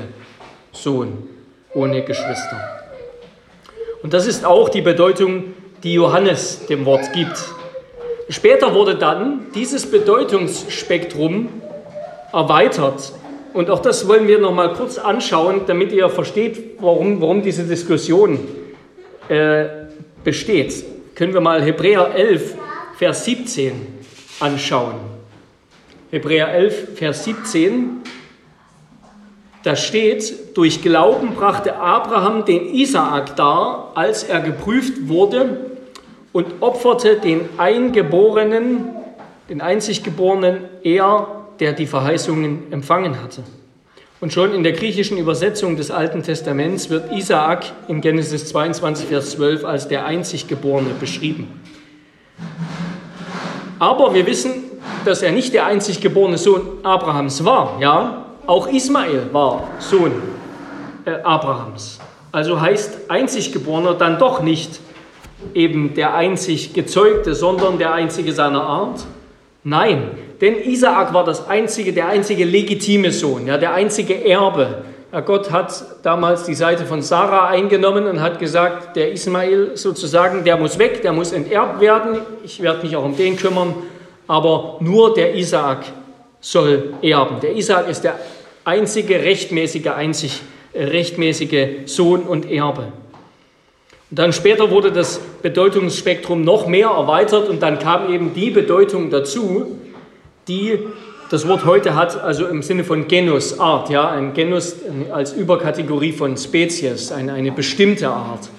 Sohn. 0.73 1.29
ohne 1.75 2.03
Geschwister. 2.03 2.61
Und 4.03 4.13
das 4.13 4.27
ist 4.27 4.45
auch 4.45 4.69
die 4.69 4.83
Bedeutung, 4.83 5.55
die 5.83 5.95
Johannes 5.95 6.67
dem 6.67 6.85
Wort 6.85 7.13
gibt. 7.13 7.37
Später 8.29 8.75
wurde 8.75 8.95
dann 8.95 9.47
dieses 9.55 9.91
Bedeutungsspektrum 9.91 11.49
erweitert. 12.33 13.13
Und 13.53 13.69
auch 13.69 13.81
das 13.81 14.09
wollen 14.09 14.29
wir 14.29 14.39
noch 14.39 14.55
mal 14.55 14.73
kurz 14.73 14.97
anschauen, 14.97 15.63
damit 15.67 15.93
ihr 15.93 16.09
versteht, 16.09 16.79
warum, 16.81 17.21
warum 17.21 17.43
diese 17.43 17.65
Diskussion 17.65 18.39
äh, 19.29 19.67
besteht. 20.25 20.85
Können 21.15 21.35
wir 21.35 21.41
mal 21.41 21.63
Hebräer 21.63 22.15
11, 22.15 22.55
Vers 22.97 23.25
17 23.25 23.73
anschauen. 24.41 24.95
Hebräer 26.11 26.55
11, 26.55 26.97
Vers 26.97 27.25
17. 27.25 28.03
Da 29.65 29.77
steht, 29.77 30.57
durch 30.57 30.81
Glauben 30.81 31.35
brachte 31.35 31.77
Abraham 31.77 32.45
den 32.45 32.73
Isaak 32.73 33.37
dar, 33.37 33.93
als 33.95 34.23
er 34.23 34.41
geprüft 34.41 35.09
wurde 35.09 35.72
und 36.33 36.47
opferte 36.61 37.17
den 37.17 37.49
Eingeborenen, 37.59 38.89
den 39.49 39.61
Einziggeborenen, 39.61 40.65
er, 40.83 41.27
der 41.61 41.73
die 41.73 41.87
Verheißungen 41.87 42.73
empfangen 42.73 43.23
hatte. 43.23 43.43
Und 44.21 44.33
schon 44.33 44.55
in 44.55 44.63
der 44.63 44.73
griechischen 44.73 45.19
Übersetzung 45.19 45.77
des 45.77 45.91
Alten 45.91 46.23
Testaments 46.23 46.91
wird 46.91 47.13
Isaak 47.13 47.65
in 47.89 48.01
Genesis 48.01 48.47
22, 48.47 49.09
Vers 49.09 49.33
12 49.33 49.65
als 49.65 49.89
der 49.89 50.07
Einziggeborene 50.07 50.91
beschrieben. 51.01 51.61
Aber 53.81 54.15
wir 54.15 54.25
wissen, 54.27 54.63
dass 55.05 55.23
er 55.23 55.33
nicht 55.33 55.53
der 55.55 55.67
einziggeborene 55.67 56.39
Sohn 56.39 56.61
Abrahams 56.85 57.45
war. 57.45 57.79
Ja, 57.81 58.27
auch 58.47 58.69
Ismael 58.69 59.29
war 59.33 59.69
Sohn 59.81 60.13
äh, 61.05 61.11
Abrahams. 61.23 61.99
Also 62.31 62.61
heißt 62.61 63.11
Einziggeborener 63.11 63.95
dann 63.95 64.19
doch 64.21 64.41
nicht 64.41 64.81
eben 65.55 65.95
der 65.95 66.15
einzig 66.15 66.75
Gezeugte, 66.75 67.35
sondern 67.35 67.79
der 67.79 67.93
einzige 67.93 68.33
seiner 68.33 68.63
Art? 68.63 69.05
Nein, 69.65 70.11
denn 70.41 70.57
Isaak 70.61 71.15
war 71.15 71.25
das 71.25 71.49
einzige, 71.49 71.93
der 71.93 72.09
einzige 72.09 72.45
legitime 72.45 73.13
Sohn, 73.13 73.47
ja, 73.47 73.59
der 73.59 73.75
einzige 73.75 74.25
Erbe. 74.25 74.85
Ja, 75.13 75.21
Gott 75.21 75.53
hat 75.53 75.85
damals 76.03 76.45
die 76.45 76.55
Seite 76.55 76.87
von 76.87 77.03
Sarah 77.03 77.49
eingenommen 77.49 78.07
und 78.07 78.21
hat 78.21 78.39
gesagt, 78.39 78.97
der 78.97 79.13
Ismael 79.13 79.77
sozusagen, 79.77 80.43
der 80.43 80.57
muss 80.57 80.79
weg, 80.79 81.03
der 81.03 81.13
muss 81.13 81.33
enterbt 81.33 81.81
werden. 81.81 82.21
Ich 82.43 82.63
werde 82.63 82.85
mich 82.85 82.97
auch 82.97 83.05
um 83.05 83.17
den 83.17 83.37
kümmern, 83.37 83.75
aber 84.27 84.79
nur 84.81 85.15
der 85.15 85.35
Isaak 85.35 85.85
soll 86.41 86.95
erben. 87.03 87.41
Der 87.41 87.55
Isaak 87.55 87.89
ist 87.89 88.03
der 88.03 88.15
einzige 88.65 89.17
rechtmäßige, 89.23 89.89
einzig 89.89 90.41
rechtmäßige 90.75 91.87
Sohn 91.87 92.23
und 92.23 92.51
Erbe. 92.51 92.93
Dann 94.15 94.35
später 94.35 94.71
wurde 94.71 94.93
das 94.93 95.19
Bedeutungsspektrum 95.41 96.45
noch 96.45 96.67
mehr 96.67 96.89
erweitert 96.89 97.49
und 97.49 97.63
dann 97.63 97.79
kam 97.79 98.13
eben 98.13 98.35
die 98.35 98.51
Bedeutung 98.51 99.09
dazu, 99.09 99.79
die 100.49 100.79
das 101.31 101.49
Wort 101.49 101.65
heute 101.65 101.95
hat, 101.95 102.23
also 102.23 102.47
im 102.47 102.63
Sinne 102.63 102.85
von 102.85 103.09
Genus, 103.09 103.59
Art, 103.59 103.89
ja, 103.89 104.11
ein 104.11 104.35
Genus 104.35 104.77
als 105.11 105.33
Überkategorie 105.33 106.13
von 106.13 106.37
Spezies, 106.37 107.11
eine, 107.11 107.33
eine 107.33 107.53
bestimmte 107.53 108.11
Art. 108.11 108.51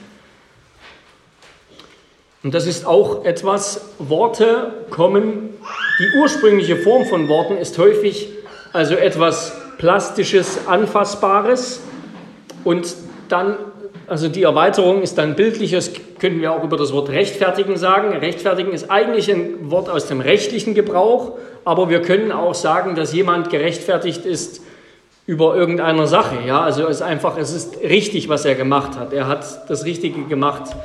Und 2.41 2.55
das 2.55 2.65
ist 2.65 2.88
auch 2.88 3.24
etwas, 3.24 3.91
Worte 4.00 4.74
kommen, 4.89 5.51
die 6.00 6.19
ursprüngliche 6.19 6.77
Form 6.77 7.05
von 7.05 7.29
Worten 7.29 7.57
ist 7.57 7.77
häufig 7.77 8.29
also 8.74 8.95
etwas 8.95 9.53
Plastisches, 9.77 10.67
Anfassbares 10.67 11.79
und 12.63 12.95
dann, 13.29 13.55
also 14.07 14.27
die 14.27 14.43
Erweiterung 14.43 15.01
ist 15.01 15.17
dann 15.17 15.36
bildliches, 15.36 15.91
könnten 16.19 16.41
wir 16.41 16.51
auch 16.51 16.63
über 16.63 16.77
das 16.77 16.91
Wort 16.91 17.10
rechtfertigen 17.10 17.77
sagen. 17.77 18.15
Rechtfertigen 18.17 18.72
ist 18.74 18.91
eigentlich 18.91 19.31
ein 19.31 19.72
Wort 19.72 19.89
aus 19.89 20.07
dem 20.07 20.19
rechtlichen 20.19 20.74
Gebrauch, 20.74 21.33
aber 21.63 21.89
wir 21.89 22.01
können 22.01 22.31
auch 22.31 22.53
sagen, 22.53 22.95
dass 22.95 23.13
jemand 23.13 23.50
gerechtfertigt 23.50 24.25
ist 24.25 24.62
über 25.25 25.55
irgendeiner 25.55 26.05
Sache. 26.07 26.39
Ja, 26.45 26.62
also 26.62 26.83
es 26.83 26.98
ist 26.98 27.01
einfach, 27.01 27.38
es 27.38 27.53
ist 27.53 27.79
richtig, 27.81 28.27
was 28.27 28.43
er 28.43 28.55
gemacht 28.55 28.98
hat. 29.00 29.13
Er 29.13 29.27
hat 29.27 29.69
das 29.69 29.86
Richtige 29.86 30.24
gemacht. 30.24 30.75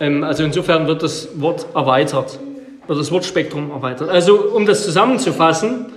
Ähm, 0.00 0.24
also 0.24 0.42
insofern 0.42 0.86
wird 0.86 1.02
das 1.02 1.40
Wort 1.40 1.66
erweitert, 1.74 2.38
wird 2.86 2.98
das 2.98 3.12
Wortspektrum 3.12 3.70
erweitert. 3.70 4.08
Also 4.08 4.40
um 4.54 4.64
das 4.64 4.84
zusammenzufassen, 4.84 5.92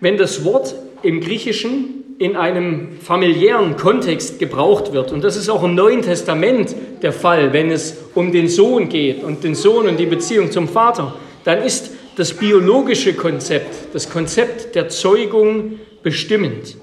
wenn 0.00 0.16
das 0.16 0.44
Wort 0.44 0.74
im 1.02 1.20
Griechischen 1.20 1.99
in 2.20 2.36
einem 2.36 2.98
familiären 3.00 3.78
Kontext 3.78 4.38
gebraucht 4.38 4.92
wird, 4.92 5.10
und 5.10 5.24
das 5.24 5.36
ist 5.36 5.48
auch 5.48 5.64
im 5.64 5.74
Neuen 5.74 6.02
Testament 6.02 6.76
der 7.00 7.14
Fall, 7.14 7.54
wenn 7.54 7.70
es 7.70 7.96
um 8.14 8.30
den 8.30 8.46
Sohn 8.46 8.90
geht 8.90 9.24
und 9.24 9.42
den 9.42 9.54
Sohn 9.54 9.88
und 9.88 9.98
die 9.98 10.04
Beziehung 10.04 10.52
zum 10.52 10.68
Vater, 10.68 11.14
dann 11.44 11.62
ist 11.62 11.92
das 12.16 12.34
biologische 12.34 13.14
Konzept, 13.14 13.94
das 13.94 14.10
Konzept 14.10 14.74
der 14.74 14.90
Zeugung 14.90 15.80
bestimmend. 16.02 16.76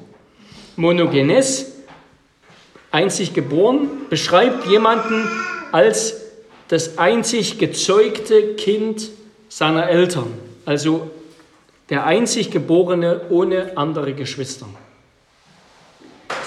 Monogenes, 0.75 1.71
einzig 2.89 3.35
geboren, 3.35 3.89
beschreibt 4.09 4.65
jemanden 4.65 5.29
als 5.71 6.19
das 6.69 6.97
einzig 6.97 7.59
gezeugte 7.59 8.55
Kind 8.55 9.11
seiner 9.49 9.87
Eltern, 9.87 10.33
also 10.65 11.11
der 11.91 12.07
einzig 12.07 12.49
Geborene 12.49 13.21
ohne 13.29 13.77
andere 13.77 14.13
Geschwister. 14.13 14.65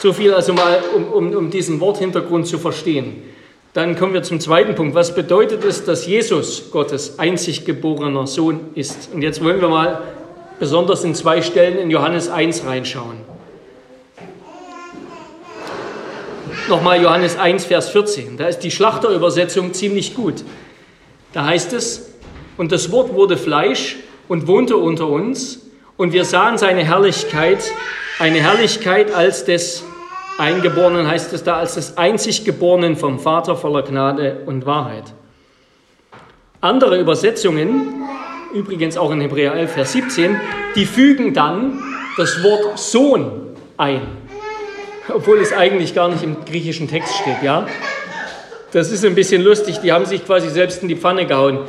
So 0.00 0.14
viel 0.14 0.32
also 0.32 0.54
mal, 0.54 0.80
um, 0.96 1.12
um, 1.12 1.36
um 1.36 1.50
diesen 1.50 1.78
Worthintergrund 1.78 2.46
zu 2.46 2.58
verstehen. 2.58 3.22
Dann 3.74 3.98
kommen 3.98 4.14
wir 4.14 4.22
zum 4.22 4.40
zweiten 4.40 4.74
Punkt. 4.74 4.94
Was 4.94 5.14
bedeutet 5.14 5.62
es, 5.62 5.84
dass 5.84 6.06
Jesus 6.06 6.70
Gottes 6.70 7.18
einzig 7.18 7.66
geborener 7.66 8.26
Sohn 8.26 8.70
ist? 8.74 9.10
Und 9.12 9.20
jetzt 9.20 9.44
wollen 9.44 9.60
wir 9.60 9.68
mal 9.68 10.00
besonders 10.58 11.04
in 11.04 11.14
zwei 11.14 11.42
Stellen 11.42 11.76
in 11.76 11.90
Johannes 11.90 12.30
1 12.30 12.64
reinschauen. 12.64 13.18
Nochmal 16.70 17.02
Johannes 17.02 17.36
1, 17.36 17.66
Vers 17.66 17.90
14. 17.90 18.38
Da 18.38 18.48
ist 18.48 18.60
die 18.60 18.70
Schlachterübersetzung 18.70 19.74
ziemlich 19.74 20.14
gut. 20.14 20.44
Da 21.34 21.44
heißt 21.44 21.74
es, 21.74 22.14
und 22.56 22.72
das 22.72 22.90
Wort 22.90 23.12
wurde 23.12 23.36
Fleisch 23.36 23.96
und 24.28 24.46
wohnte 24.46 24.78
unter 24.78 25.08
uns, 25.08 25.66
und 25.98 26.14
wir 26.14 26.24
sahen 26.24 26.56
seine 26.56 26.82
Herrlichkeit, 26.84 27.70
eine 28.18 28.40
Herrlichkeit 28.40 29.12
als 29.12 29.44
des 29.44 29.84
Eingeborenen, 30.38 31.06
heißt 31.06 31.32
es 31.32 31.44
da, 31.44 31.56
als 31.58 31.74
des 31.74 31.98
einzig 31.98 32.44
Geborenen 32.44 32.96
vom 32.96 33.18
Vater 33.18 33.56
voller 33.56 33.82
Gnade 33.82 34.42
und 34.46 34.66
Wahrheit. 34.66 35.04
Andere 36.60 36.98
Übersetzungen, 36.98 38.04
übrigens 38.54 38.96
auch 38.96 39.10
in 39.12 39.20
Hebräer 39.20 39.54
11, 39.54 39.72
Vers 39.72 39.92
17, 39.92 40.40
die 40.74 40.86
fügen 40.86 41.34
dann 41.34 41.82
das 42.16 42.42
Wort 42.42 42.78
Sohn 42.78 43.56
ein, 43.76 44.02
obwohl 45.12 45.38
es 45.38 45.52
eigentlich 45.52 45.94
gar 45.94 46.08
nicht 46.08 46.22
im 46.22 46.44
griechischen 46.44 46.88
Text 46.88 47.14
steht, 47.16 47.42
ja? 47.42 47.66
Das 48.72 48.92
ist 48.92 49.04
ein 49.04 49.14
bisschen 49.16 49.42
lustig, 49.42 49.80
die 49.80 49.90
haben 49.90 50.06
sich 50.06 50.24
quasi 50.24 50.48
selbst 50.48 50.82
in 50.82 50.88
die 50.88 50.96
Pfanne 50.96 51.26
gehauen. 51.26 51.60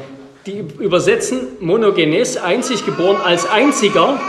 Die 0.45 0.63
übersetzen 0.79 1.39
monogenes, 1.59 2.37
einzig 2.37 2.85
geboren, 2.85 3.17
als 3.23 3.49
einziger. 3.49 4.19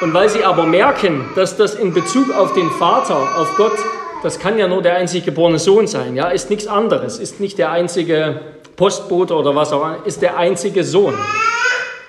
Und 0.00 0.14
weil 0.14 0.28
sie 0.30 0.44
aber 0.44 0.64
merken, 0.64 1.26
dass 1.36 1.56
das 1.56 1.74
in 1.74 1.92
Bezug 1.92 2.34
auf 2.34 2.54
den 2.54 2.70
Vater, 2.70 3.38
auf 3.38 3.54
Gott, 3.56 3.76
das 4.22 4.38
kann 4.38 4.58
ja 4.58 4.66
nur 4.66 4.80
der 4.80 4.96
einzig 4.96 5.24
geborene 5.24 5.58
Sohn 5.58 5.86
sein, 5.86 6.16
ja, 6.16 6.28
ist 6.28 6.48
nichts 6.48 6.66
anderes, 6.66 7.18
ist 7.18 7.38
nicht 7.38 7.58
der 7.58 7.70
einzige 7.70 8.40
Postbote 8.76 9.34
oder 9.34 9.54
was 9.54 9.72
auch 9.72 9.82
immer, 9.82 9.98
ist 10.06 10.22
der 10.22 10.38
einzige 10.38 10.84
Sohn. 10.84 11.14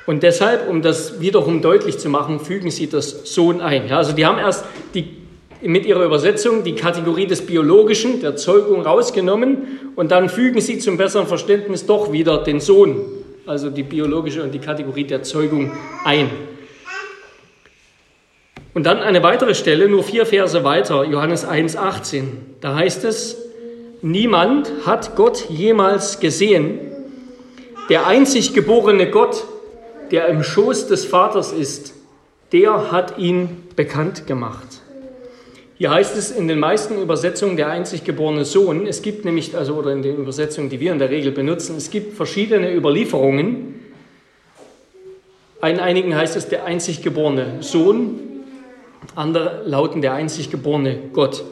Und 0.05 0.24
deshalb, 0.24 0.69
um 0.69 0.81
das 0.81 1.19
wiederum 1.19 1.62
deutlich 1.62 2.00
zu 2.00 2.10
machen, 2.10 2.39
fügen 2.39 2.71
sie 2.71 2.88
das 2.88 3.33
Sohn 3.33 3.60
ein. 3.60 3.88
Ja, 3.89 3.98
also 3.98 4.13
die 4.13 4.25
haben 4.25 4.39
erst 4.39 4.65
die, 4.93 5.17
mit 5.62 5.86
ihrer 5.86 6.05
Übersetzung 6.05 6.63
die 6.63 6.75
Kategorie 6.75 7.27
des 7.27 7.45
Biologischen, 7.45 8.21
der 8.21 8.38
Zeugung 8.38 8.81
rausgenommen 8.81 9.91
und 9.95 10.12
dann 10.12 10.29
fügen 10.29 10.62
sie 10.62 10.79
zum 10.79 10.98
besseren 10.98 11.27
Verständnis 11.27 11.86
doch 11.86 12.12
wieder 12.12 12.38
den 12.39 12.62
Sohn 12.62 13.01
also 13.45 13.69
die 13.69 13.83
biologische 13.83 14.43
und 14.43 14.53
die 14.53 14.60
Kategorie 14.60 15.03
der 15.03 15.24
Zeugung 15.24 15.71
ein. 16.05 16.29
Und 18.74 18.86
dann 18.86 19.00
eine 19.00 19.22
weitere 19.22 19.54
Stelle, 19.54 19.90
nur 19.90 20.04
vier 20.04 20.25
Verse 20.25 20.63
weiter, 20.63 21.04
Johannes 21.04 21.46
1,18. 21.46 22.24
Da 22.62 22.75
heißt 22.75 23.04
es, 23.04 23.38
niemand 24.01 24.72
hat 24.86 25.16
Gott 25.16 25.50
jemals 25.50 26.22
gesehen. 26.22 26.80
Der 27.90 28.08
einzig 28.08 28.54
geborene 28.54 29.10
Gott, 29.10 29.44
der 30.12 30.28
im 30.28 30.44
Schoß 30.44 30.88
des 30.88 31.06
Vaters 31.06 31.51
ist, 31.51 31.94
der 32.54 32.92
hat 32.92 33.18
ihn 33.18 33.63
bekannt 33.75 34.25
gemacht. 34.25 34.82
Hier 35.78 35.92
heißt 35.92 36.16
es 36.16 36.32
in 36.32 36.48
den 36.48 36.60
meisten 36.60 37.01
Übersetzungen 37.01 37.58
der 37.58 37.70
einzig 37.70 38.06
geborene 38.06 38.46
Sohn. 38.46 38.88
Es 38.88 39.01
gibt 39.01 39.25
nämlich, 39.25 39.58
also 39.58 39.74
oder 39.75 39.92
in 39.92 40.01
den 40.01 40.16
Übersetzungen, 40.18 40.70
die 40.70 40.80
wir 40.80 40.94
in 40.94 41.00
der 41.00 41.10
Regel 41.10 41.32
benutzen, 41.32 41.75
es 41.75 41.90
gibt 41.90 42.16
verschiedene 42.16 42.74
Überlieferungen. 42.74 43.80
In 45.62 45.80
einigen 45.80 46.16
heißt 46.16 46.38
es 46.38 46.48
der 46.48 46.66
einzig 46.66 47.01
geborene 47.01 47.58
Sohn, 47.62 48.31
andere 49.15 49.63
lauten 49.65 50.01
der 50.01 50.13
einzig 50.13 50.51
geborene 50.51 50.98
Gott. 51.13 51.43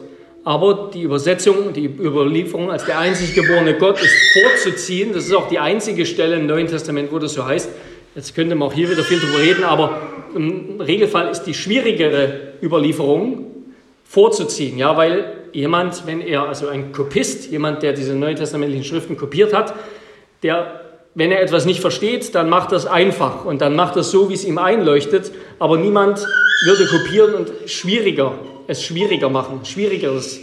aber 0.44 0.90
die 0.94 1.02
Übersetzung, 1.02 1.72
die 1.74 1.84
Überlieferung 1.84 2.70
als 2.70 2.84
der 2.86 2.98
einzig 2.98 3.34
geborene 3.34 3.74
Gott 3.74 4.00
ist 4.00 4.14
vorzuziehen. 4.32 5.12
Das 5.12 5.26
ist 5.26 5.34
auch 5.34 5.48
die 5.48 5.58
einzige 5.58 6.06
Stelle 6.06 6.36
im 6.36 6.46
Neuen 6.46 6.66
Testament, 6.66 7.12
wo 7.12 7.18
das 7.18 7.34
so 7.34 7.44
heißt. 7.44 7.68
Jetzt 8.14 8.34
könnte 8.34 8.54
man 8.54 8.68
auch 8.68 8.72
hier 8.72 8.90
wieder 8.90 9.04
viel 9.04 9.20
drüber 9.20 9.38
reden, 9.38 9.64
aber 9.64 10.00
im 10.34 10.80
Regelfall 10.80 11.30
ist 11.30 11.44
die 11.44 11.54
schwierigere 11.54 12.54
Überlieferung 12.62 13.46
vorzuziehen. 14.04 14.78
Ja, 14.78 14.96
weil 14.96 15.24
jemand, 15.52 16.06
wenn 16.06 16.20
er, 16.20 16.48
also 16.48 16.68
ein 16.68 16.92
Kopist, 16.92 17.50
jemand, 17.50 17.82
der 17.82 17.92
diese 17.92 18.14
neutestamentlichen 18.14 18.84
Schriften 18.84 19.16
kopiert 19.16 19.52
hat, 19.52 19.74
der, 20.42 20.80
wenn 21.14 21.30
er 21.30 21.42
etwas 21.42 21.66
nicht 21.66 21.80
versteht, 21.80 22.34
dann 22.34 22.48
macht 22.48 22.72
das 22.72 22.86
einfach 22.86 23.44
und 23.44 23.60
dann 23.60 23.76
macht 23.76 23.94
das 23.96 24.10
so, 24.10 24.30
wie 24.30 24.34
es 24.34 24.44
ihm 24.44 24.58
einleuchtet. 24.58 25.30
Aber 25.58 25.76
niemand 25.76 26.26
würde 26.62 26.86
kopieren 26.86 27.34
und 27.34 27.50
schwieriger, 27.66 28.38
es 28.66 28.82
schwieriger 28.82 29.28
machen, 29.28 29.64
schwierigeres 29.64 30.40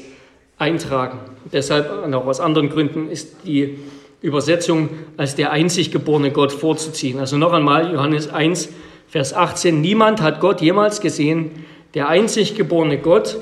eintragen. 0.58 1.20
Deshalb 1.52 2.04
und 2.04 2.14
auch 2.14 2.26
aus 2.26 2.40
anderen 2.40 2.70
Gründen 2.70 3.10
ist 3.10 3.38
die 3.46 3.78
Übersetzung 4.22 4.90
als 5.16 5.36
der 5.36 5.52
einzig 5.52 5.92
geborene 5.92 6.32
Gott 6.32 6.52
vorzuziehen. 6.52 7.20
Also 7.20 7.38
noch 7.38 7.54
einmal 7.54 7.94
Johannes 7.94 8.30
1, 8.30 8.70
Vers 9.08 9.34
18. 9.34 9.80
Niemand 9.80 10.22
hat 10.22 10.40
Gott 10.40 10.62
jemals 10.62 11.00
gesehen. 11.00 11.66
Der 11.94 12.10
einzig 12.10 12.56
geborene 12.56 12.98
Gott, 12.98 13.38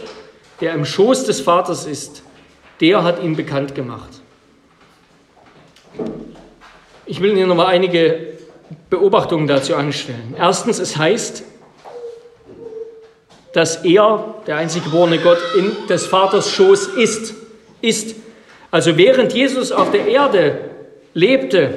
der 0.61 0.73
im 0.73 0.85
Schoß 0.85 1.25
des 1.25 1.41
Vaters 1.41 1.85
ist, 1.85 2.23
der 2.81 3.03
hat 3.03 3.23
ihn 3.23 3.35
bekannt 3.35 3.73
gemacht. 3.73 4.09
Ich 7.05 7.21
will 7.21 7.31
Ihnen 7.31 7.47
noch 7.47 7.55
mal 7.55 7.67
einige 7.67 8.35
Beobachtungen 8.89 9.47
dazu 9.47 9.75
anstellen. 9.75 10.35
Erstens, 10.37 10.79
es 10.79 10.97
heißt, 10.97 11.43
dass 13.55 13.85
er, 13.85 14.35
der 14.47 14.57
einzig 14.57 14.83
geborene 14.83 15.17
Gott, 15.17 15.37
in 15.57 15.71
des 15.87 16.05
Vaters 16.05 16.51
Schoß 16.51 16.87
ist. 16.87 17.35
Ist. 17.81 18.17
Also 18.69 18.97
während 18.97 19.31
Jesus 19.31 19.71
auf 19.71 19.91
der 19.91 20.07
Erde 20.07 20.59
lebte, 21.13 21.75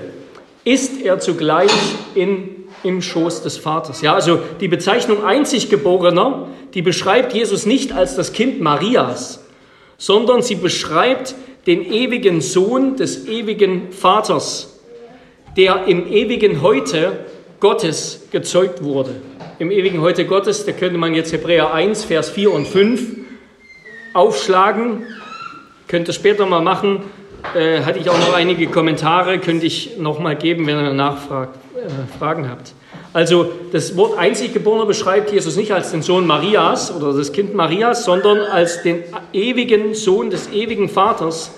ist 0.65 1.01
er 1.01 1.21
zugleich 1.21 1.71
in, 2.17 2.65
im 2.83 3.01
Schoß 3.01 3.43
des 3.43 3.59
Vaters. 3.59 4.03
Ja, 4.03 4.15
also 4.15 4.41
die 4.61 4.67
Bezeichnung 4.67 5.25
einzig 5.25 5.71
Geborener, 5.71 6.49
die 6.75 6.83
beschreibt 6.83 7.33
Jesus 7.33 7.65
nicht 7.65 7.93
als 7.93 8.17
das 8.17 8.33
Kind 8.33 8.61
Marias, 8.61 9.45
sondern 9.99 10.43
sie 10.43 10.57
beschreibt 10.57 11.37
den 11.69 11.85
ewigen 11.93 12.41
Sohn 12.41 12.97
des 12.97 13.29
ewigen 13.29 13.93
Vaters, 13.93 14.81
der 15.57 15.85
im 15.87 16.13
ewigen 16.13 16.61
Heute 16.61 17.21
Gottes 17.61 18.27
gezeugt 18.33 18.83
wurde 18.83 19.13
im 19.59 19.73
ewigen 19.73 20.01
Heute 20.01 20.25
Gottes, 20.25 20.65
da 20.67 20.73
könnte 20.73 20.99
man 20.99 21.15
jetzt 21.15 21.33
Hebräer 21.33 21.73
1, 21.73 22.05
Vers 22.05 22.31
4 22.31 22.53
und 22.53 22.69
5 22.69 23.01
aufschlagen. 24.15 25.05
Könnte 25.89 26.13
später 26.13 26.47
mal 26.47 26.61
machen. 26.61 27.03
Äh, 27.55 27.83
hatte 27.83 27.99
ich 27.99 28.09
auch 28.09 28.19
noch 28.19 28.35
einige 28.35 28.69
Kommentare, 28.69 29.39
könnte 29.39 29.67
ich 29.67 29.97
noch 29.99 30.21
mal 30.21 30.37
geben, 30.37 30.67
wenn 30.67 30.77
ihr 30.77 30.93
Nachfragen 30.93 32.45
äh, 32.45 32.49
habt. 32.49 32.73
Also 33.13 33.51
das 33.73 33.97
Wort 33.97 34.19
Einziggeborener 34.19 34.87
beschreibt 34.87 35.33
Jesus 35.33 35.57
nicht 35.57 35.73
als 35.73 35.91
den 35.91 36.03
Sohn 36.03 36.27
Marias 36.27 36.95
oder 36.95 37.13
das 37.13 37.33
Kind 37.33 37.55
Marias, 37.55 38.05
sondern 38.05 38.39
als 38.41 38.83
den 38.83 39.03
ewigen 39.33 39.95
Sohn 39.95 40.31
des 40.31 40.53
ewigen 40.53 40.89
Vaters, 40.89 41.53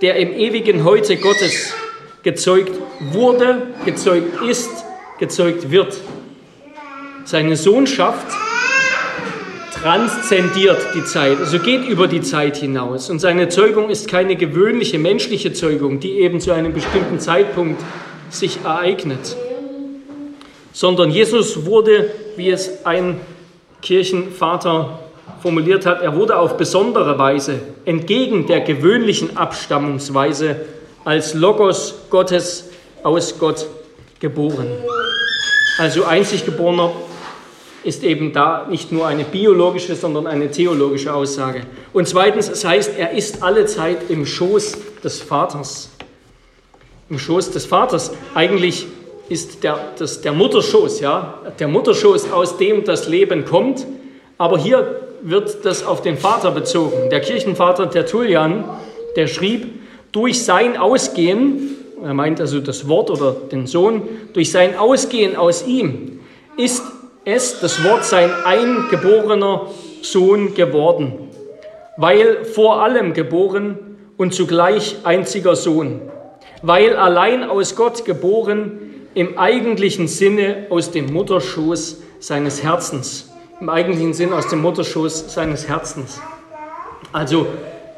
der 0.00 0.16
im 0.16 0.32
ewigen 0.32 0.84
Heute 0.84 1.16
Gottes 1.16 1.74
gezeugt 2.22 2.72
wurde, 3.12 3.62
gezeugt 3.84 4.42
ist, 4.48 4.70
gezeugt 5.18 5.70
wird. 5.70 5.94
Seine 7.26 7.56
Sohnschaft 7.56 8.26
transzendiert 9.72 10.78
die 10.94 11.04
Zeit, 11.04 11.38
also 11.38 11.58
geht 11.58 11.86
über 11.86 12.06
die 12.06 12.20
Zeit 12.20 12.58
hinaus. 12.58 13.08
Und 13.08 13.18
seine 13.18 13.48
Zeugung 13.48 13.88
ist 13.88 14.08
keine 14.08 14.36
gewöhnliche 14.36 14.98
menschliche 14.98 15.54
Zeugung, 15.54 16.00
die 16.00 16.20
eben 16.20 16.38
zu 16.40 16.52
einem 16.52 16.74
bestimmten 16.74 17.18
Zeitpunkt 17.18 17.82
sich 18.28 18.58
ereignet, 18.62 19.36
sondern 20.72 21.10
Jesus 21.10 21.64
wurde, 21.64 22.10
wie 22.36 22.50
es 22.50 22.84
ein 22.84 23.20
Kirchenvater 23.80 24.98
formuliert 25.40 25.86
hat, 25.86 26.02
er 26.02 26.16
wurde 26.16 26.36
auf 26.38 26.56
besondere 26.58 27.18
Weise, 27.18 27.60
entgegen 27.86 28.46
der 28.46 28.60
gewöhnlichen 28.60 29.36
Abstammungsweise, 29.36 30.56
als 31.04 31.32
Logos 31.34 31.94
Gottes 32.10 32.70
aus 33.02 33.38
Gott 33.38 33.66
geboren. 34.20 34.66
Also 35.78 36.04
einzig 36.04 36.44
geborener 36.44 36.92
ist 37.84 38.02
eben 38.02 38.32
da 38.32 38.66
nicht 38.68 38.92
nur 38.92 39.06
eine 39.06 39.24
biologische, 39.24 39.94
sondern 39.94 40.26
eine 40.26 40.50
theologische 40.50 41.14
Aussage. 41.14 41.62
Und 41.92 42.08
zweitens, 42.08 42.48
es 42.48 42.64
heißt, 42.64 42.92
er 42.98 43.12
ist 43.12 43.42
alle 43.42 43.66
Zeit 43.66 44.10
im 44.10 44.24
Schoß 44.24 44.76
des 45.02 45.20
Vaters. 45.20 45.90
Im 47.10 47.18
Schoß 47.18 47.50
des 47.50 47.66
Vaters. 47.66 48.12
Eigentlich 48.34 48.86
ist 49.28 49.62
der, 49.62 49.78
das, 49.98 50.22
der 50.22 50.32
Mutterschoß, 50.32 51.00
ja, 51.00 51.40
der 51.58 51.68
Mutterschoß, 51.68 52.32
aus 52.32 52.56
dem 52.56 52.84
das 52.84 53.08
Leben 53.08 53.44
kommt. 53.44 53.86
Aber 54.38 54.58
hier 54.58 55.02
wird 55.22 55.64
das 55.64 55.84
auf 55.84 56.02
den 56.02 56.16
Vater 56.16 56.50
bezogen. 56.50 57.10
Der 57.10 57.20
Kirchenvater 57.20 57.90
Tertullian, 57.90 58.64
der 59.16 59.26
schrieb, 59.26 59.66
durch 60.12 60.44
sein 60.44 60.76
Ausgehen, 60.76 61.76
er 62.02 62.14
meint 62.14 62.40
also 62.40 62.60
das 62.60 62.88
Wort 62.88 63.10
oder 63.10 63.32
den 63.32 63.66
Sohn, 63.66 64.02
durch 64.32 64.50
sein 64.50 64.76
Ausgehen 64.76 65.36
aus 65.36 65.66
ihm 65.66 66.20
ist 66.56 66.82
es, 67.24 67.60
das 67.60 67.82
Wort, 67.84 68.04
sein 68.04 68.30
eingeborener 68.44 69.68
Sohn 70.02 70.54
geworden, 70.54 71.30
weil 71.96 72.44
vor 72.44 72.82
allem 72.82 73.14
geboren 73.14 73.78
und 74.16 74.34
zugleich 74.34 74.96
einziger 75.04 75.56
Sohn, 75.56 76.00
weil 76.62 76.96
allein 76.96 77.44
aus 77.44 77.76
Gott 77.76 78.04
geboren, 78.04 78.80
im 79.14 79.38
eigentlichen 79.38 80.08
Sinne 80.08 80.66
aus 80.70 80.90
dem 80.90 81.12
Mutterschoß 81.12 82.02
seines 82.18 82.62
Herzens, 82.62 83.32
im 83.60 83.68
eigentlichen 83.68 84.12
Sinne 84.12 84.34
aus 84.36 84.48
dem 84.48 84.60
Mutterschoß 84.60 85.32
seines 85.32 85.68
Herzens. 85.68 86.20
Also 87.12 87.46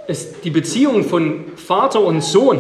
es, 0.08 0.40
die 0.42 0.50
Beziehung 0.50 1.04
von 1.04 1.46
Vater 1.56 2.00
und 2.00 2.22
Sohn, 2.22 2.58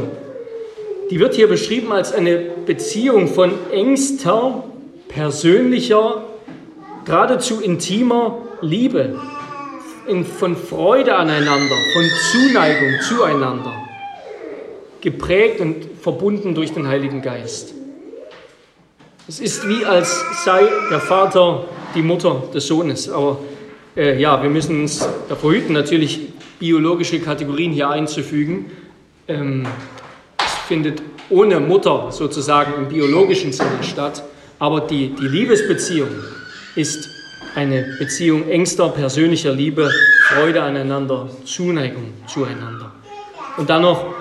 die 1.10 1.20
wird 1.20 1.34
hier 1.34 1.48
beschrieben 1.48 1.92
als 1.92 2.12
eine 2.12 2.38
Beziehung 2.64 3.28
von 3.28 3.52
engster, 3.70 4.64
persönlicher 5.08 6.24
geradezu 7.06 7.60
intimer 7.60 8.38
Liebe, 8.60 9.18
von 10.38 10.56
Freude 10.56 11.16
aneinander, 11.16 11.74
von 11.92 12.04
Zuneigung 12.30 13.00
zueinander, 13.08 13.72
geprägt 15.00 15.60
und 15.60 15.76
verbunden 16.00 16.54
durch 16.54 16.72
den 16.72 16.86
Heiligen 16.86 17.22
Geist. 17.22 17.74
Es 19.28 19.40
ist 19.40 19.68
wie 19.68 19.84
als 19.84 20.24
sei 20.44 20.68
der 20.90 21.00
Vater 21.00 21.64
die 21.94 22.02
Mutter 22.02 22.44
des 22.54 22.66
Sohnes. 22.66 23.08
Aber 23.08 23.38
äh, 23.96 24.20
ja, 24.20 24.40
wir 24.40 24.50
müssen 24.50 24.82
uns 24.82 25.08
davor 25.28 25.52
hüten, 25.52 25.72
natürlich 25.72 26.20
biologische 26.60 27.18
Kategorien 27.18 27.72
hier 27.72 27.90
einzufügen. 27.90 28.70
Ähm, 29.26 29.66
es 30.38 30.52
findet 30.68 31.02
ohne 31.28 31.58
Mutter 31.58 32.12
sozusagen 32.12 32.74
im 32.74 32.88
biologischen 32.88 33.52
Sinne 33.52 33.82
statt. 33.82 34.22
Aber 34.60 34.82
die, 34.82 35.08
die 35.08 35.26
Liebesbeziehung 35.26 36.10
ist 36.76 37.10
eine 37.54 37.96
Beziehung 37.98 38.48
engster 38.48 38.88
persönlicher 38.90 39.52
Liebe, 39.52 39.90
Freude 40.28 40.62
aneinander, 40.62 41.28
Zuneigung 41.44 42.12
zueinander. 42.26 42.92
Und 43.56 43.70
dann 43.70 43.82
noch 43.82 44.14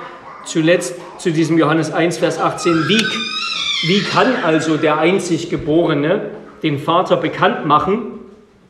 zuletzt 0.45 0.95
zu 1.17 1.31
diesem 1.31 1.57
Johannes 1.57 1.91
1, 1.91 2.17
Vers 2.17 2.39
18. 2.39 2.87
Wie, 2.87 3.03
wie 3.87 4.01
kann 4.03 4.27
also 4.43 4.77
der 4.77 4.97
einzig 4.97 5.49
Geborene 5.49 6.31
den 6.63 6.79
Vater 6.79 7.17
bekannt 7.17 7.65
machen, 7.65 8.19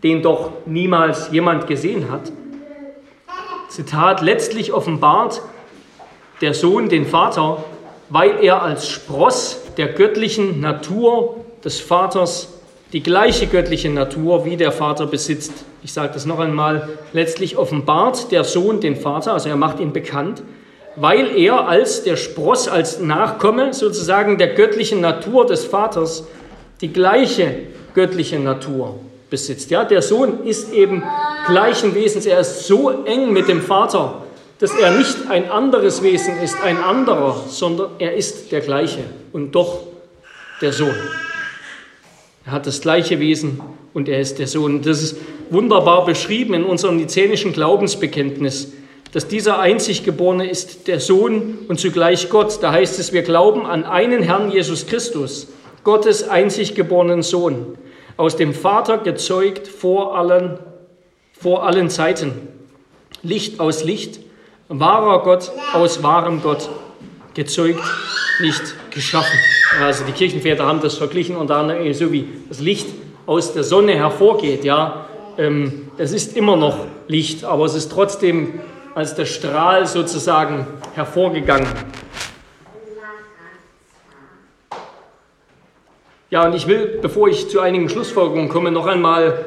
den 0.02 0.22
doch 0.24 0.52
niemals 0.66 1.32
jemand 1.32 1.68
gesehen 1.68 2.12
hat? 2.12 2.32
Zitat, 3.70 4.22
letztlich 4.22 4.74
offenbart 4.74 5.42
der 6.42 6.54
Sohn 6.54 6.90
den 6.90 7.06
Vater, 7.06 7.64
weil 8.10 8.44
er 8.44 8.62
als 8.62 8.90
Spross 8.90 9.62
der 9.78 9.88
göttlichen 9.90 10.60
Natur 10.60 11.46
des 11.64 11.80
Vaters 11.80 12.55
die 12.94 13.04
gleiche 13.04 13.48
göttliche 13.48 13.90
Natur 13.90 14.46
wie 14.46 14.58
der 14.58 14.72
Vater 14.72 15.08
besitzt. 15.08 15.52
Ich 15.84 15.94
sage 15.94 16.14
das 16.14 16.26
noch 16.26 16.40
einmal, 16.40 16.90
letztlich 17.14 17.58
offenbart 17.58 18.32
der 18.32 18.44
Sohn 18.44 18.80
den 18.80 18.96
Vater, 18.96 19.34
also 19.34 19.50
er 19.50 19.56
macht 19.56 19.80
ihn 19.80 19.94
bekannt, 19.94 20.44
weil 20.96 21.38
er 21.38 21.68
als 21.68 22.04
der 22.04 22.16
Spross, 22.16 22.68
als 22.68 23.00
Nachkomme 23.00 23.74
sozusagen 23.74 24.38
der 24.38 24.54
göttlichen 24.54 25.02
Natur 25.02 25.46
des 25.46 25.66
Vaters 25.66 26.26
die 26.82 26.94
gleiche 26.94 27.56
göttliche 27.94 28.40
Natur 28.40 29.00
besitzt. 29.30 29.72
Ja, 29.72 29.84
der 29.84 30.02
Sohn 30.02 30.46
ist 30.46 30.72
eben 30.74 31.04
gleichen 31.48 31.96
Wesens, 31.96 32.26
er 32.26 32.40
ist 32.40 32.66
so 32.68 33.04
eng 33.06 33.34
mit 33.34 33.48
dem 33.48 33.62
Vater, 33.62 34.22
dass 34.60 34.74
er 34.74 34.92
nicht 34.92 35.30
ein 35.30 35.52
anderes 35.52 36.02
Wesen 36.02 36.42
ist, 36.42 36.56
ein 36.64 36.78
anderer, 36.78 37.44
sondern 37.48 37.90
er 38.00 38.16
ist 38.16 38.52
der 38.52 38.62
gleiche 38.62 39.04
und 39.34 39.54
doch 39.54 39.82
der 40.62 40.72
Sohn. 40.72 40.96
Er 42.46 42.52
hat 42.52 42.68
das 42.68 42.82
gleiche 42.82 43.20
Wesen 43.20 43.60
und 43.94 44.08
er 44.08 44.20
ist 44.20 44.38
der 44.38 44.48
Sohn. 44.48 44.84
Das 44.84 45.02
ist 45.02 45.18
wunderbar 45.50 46.06
beschrieben 46.06 46.54
in 46.54 46.64
unserem 46.64 46.98
nizänischen 46.98 47.54
Glaubensbekenntnis, 47.54 48.74
dass 49.12 49.28
dieser 49.28 49.60
Einziggeborene 49.60 50.48
ist 50.48 50.88
der 50.88 51.00
Sohn 51.00 51.60
und 51.68 51.80
zugleich 51.80 52.30
Gott. 52.30 52.60
Da 52.62 52.72
heißt 52.72 53.00
es, 53.00 53.14
wir 53.14 53.24
glauben 53.24 53.66
an 53.66 53.84
einen 53.84 54.22
Herrn 54.22 54.52
Jesus 54.52 54.86
Christus, 54.86 55.48
Gottes 55.84 56.28
einziggeborenen 56.28 57.24
Sohn, 57.24 57.78
aus 58.18 58.36
dem 58.36 58.54
Vater 58.54 59.00
gezeugt 59.00 59.68
vor 59.68 60.16
allen, 60.16 60.60
vor 61.34 61.66
allen 61.66 61.90
Zeiten. 61.90 62.34
Licht 63.24 63.60
aus 63.60 63.84
Licht, 63.84 64.20
wahrer 64.68 65.24
Gott 65.24 65.52
aus 65.74 66.04
wahrem 66.04 66.44
Gott, 66.44 66.70
gezeugt, 67.34 67.82
nicht 68.40 68.76
geschaffen. 68.96 69.38
Also 69.80 70.06
die 70.06 70.14
Kirchenväter 70.14 70.66
haben 70.66 70.82
das 70.82 70.98
verglichen 70.98 71.36
und 71.36 71.52
dann 71.52 71.94
so 71.94 72.12
wie 72.12 72.28
das 72.50 72.60
Licht 72.60 72.88
aus 73.28 73.54
der 73.54 73.64
Sonne 73.64 73.94
hervorgeht, 73.94 74.64
ja, 74.64 75.06
ähm, 75.38 75.90
es 75.98 76.14
ist 76.14 76.36
immer 76.36 76.56
noch 76.56 76.88
Licht, 77.08 77.44
aber 77.44 77.66
es 77.66 77.76
ist 77.76 77.92
trotzdem 77.92 78.60
als 78.96 79.14
der 79.14 79.26
Strahl 79.26 79.86
sozusagen 79.86 80.66
hervorgegangen. 80.94 81.68
Ja, 86.30 86.46
und 86.46 86.56
ich 86.56 86.68
will, 86.68 87.00
bevor 87.02 87.28
ich 87.28 87.50
zu 87.50 87.60
einigen 87.60 87.90
Schlussfolgerungen 87.90 88.50
komme, 88.50 88.72
noch 88.72 88.88
einmal 88.88 89.46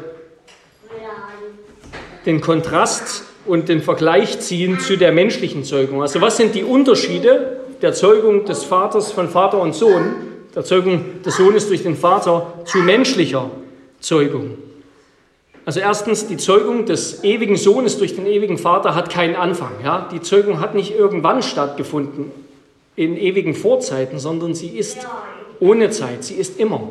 den 2.27 2.41
Kontrast 2.41 3.25
und 3.47 3.69
den 3.69 3.81
Vergleich 3.81 4.41
ziehen 4.41 4.79
zu 4.79 4.99
der 4.99 5.13
menschlichen 5.13 5.65
Zeugung. 5.65 6.03
Also 6.03 6.21
was 6.21 6.37
sind 6.37 6.55
die 6.55 6.65
Unterschiede 6.65 7.58
der 7.83 7.93
Zeugung 7.93 8.45
des 8.45 8.65
Vaters 8.65 9.13
von 9.13 9.29
Vater 9.29 9.61
und 9.61 9.75
Sohn, 9.75 10.15
der 10.55 10.65
Zeugung 10.65 11.23
des 11.25 11.37
Sohnes 11.37 11.69
durch 11.69 11.83
den 11.83 11.97
Vater 11.97 12.55
zu 12.65 12.79
menschlicher 12.79 13.51
Zeugung? 14.01 14.59
Also 15.65 15.81
erstens, 15.81 16.27
die 16.27 16.39
Zeugung 16.39 16.87
des 16.87 17.23
ewigen 17.25 17.57
Sohnes 17.57 17.99
durch 17.99 18.15
den 18.17 18.27
ewigen 18.27 18.57
Vater 18.57 18.95
hat 18.95 19.11
keinen 19.11 19.37
Anfang. 19.37 19.73
Ja? 19.85 20.09
Die 20.11 20.23
Zeugung 20.23 20.61
hat 20.61 20.75
nicht 20.75 20.97
irgendwann 20.97 21.43
stattgefunden, 21.43 22.31
in 22.97 23.17
ewigen 23.17 23.55
Vorzeiten, 23.55 24.19
sondern 24.19 24.55
sie 24.55 24.69
ist 24.69 24.97
ohne 25.61 25.91
Zeit, 25.91 26.25
sie 26.25 26.35
ist 26.35 26.59
immer. 26.59 26.89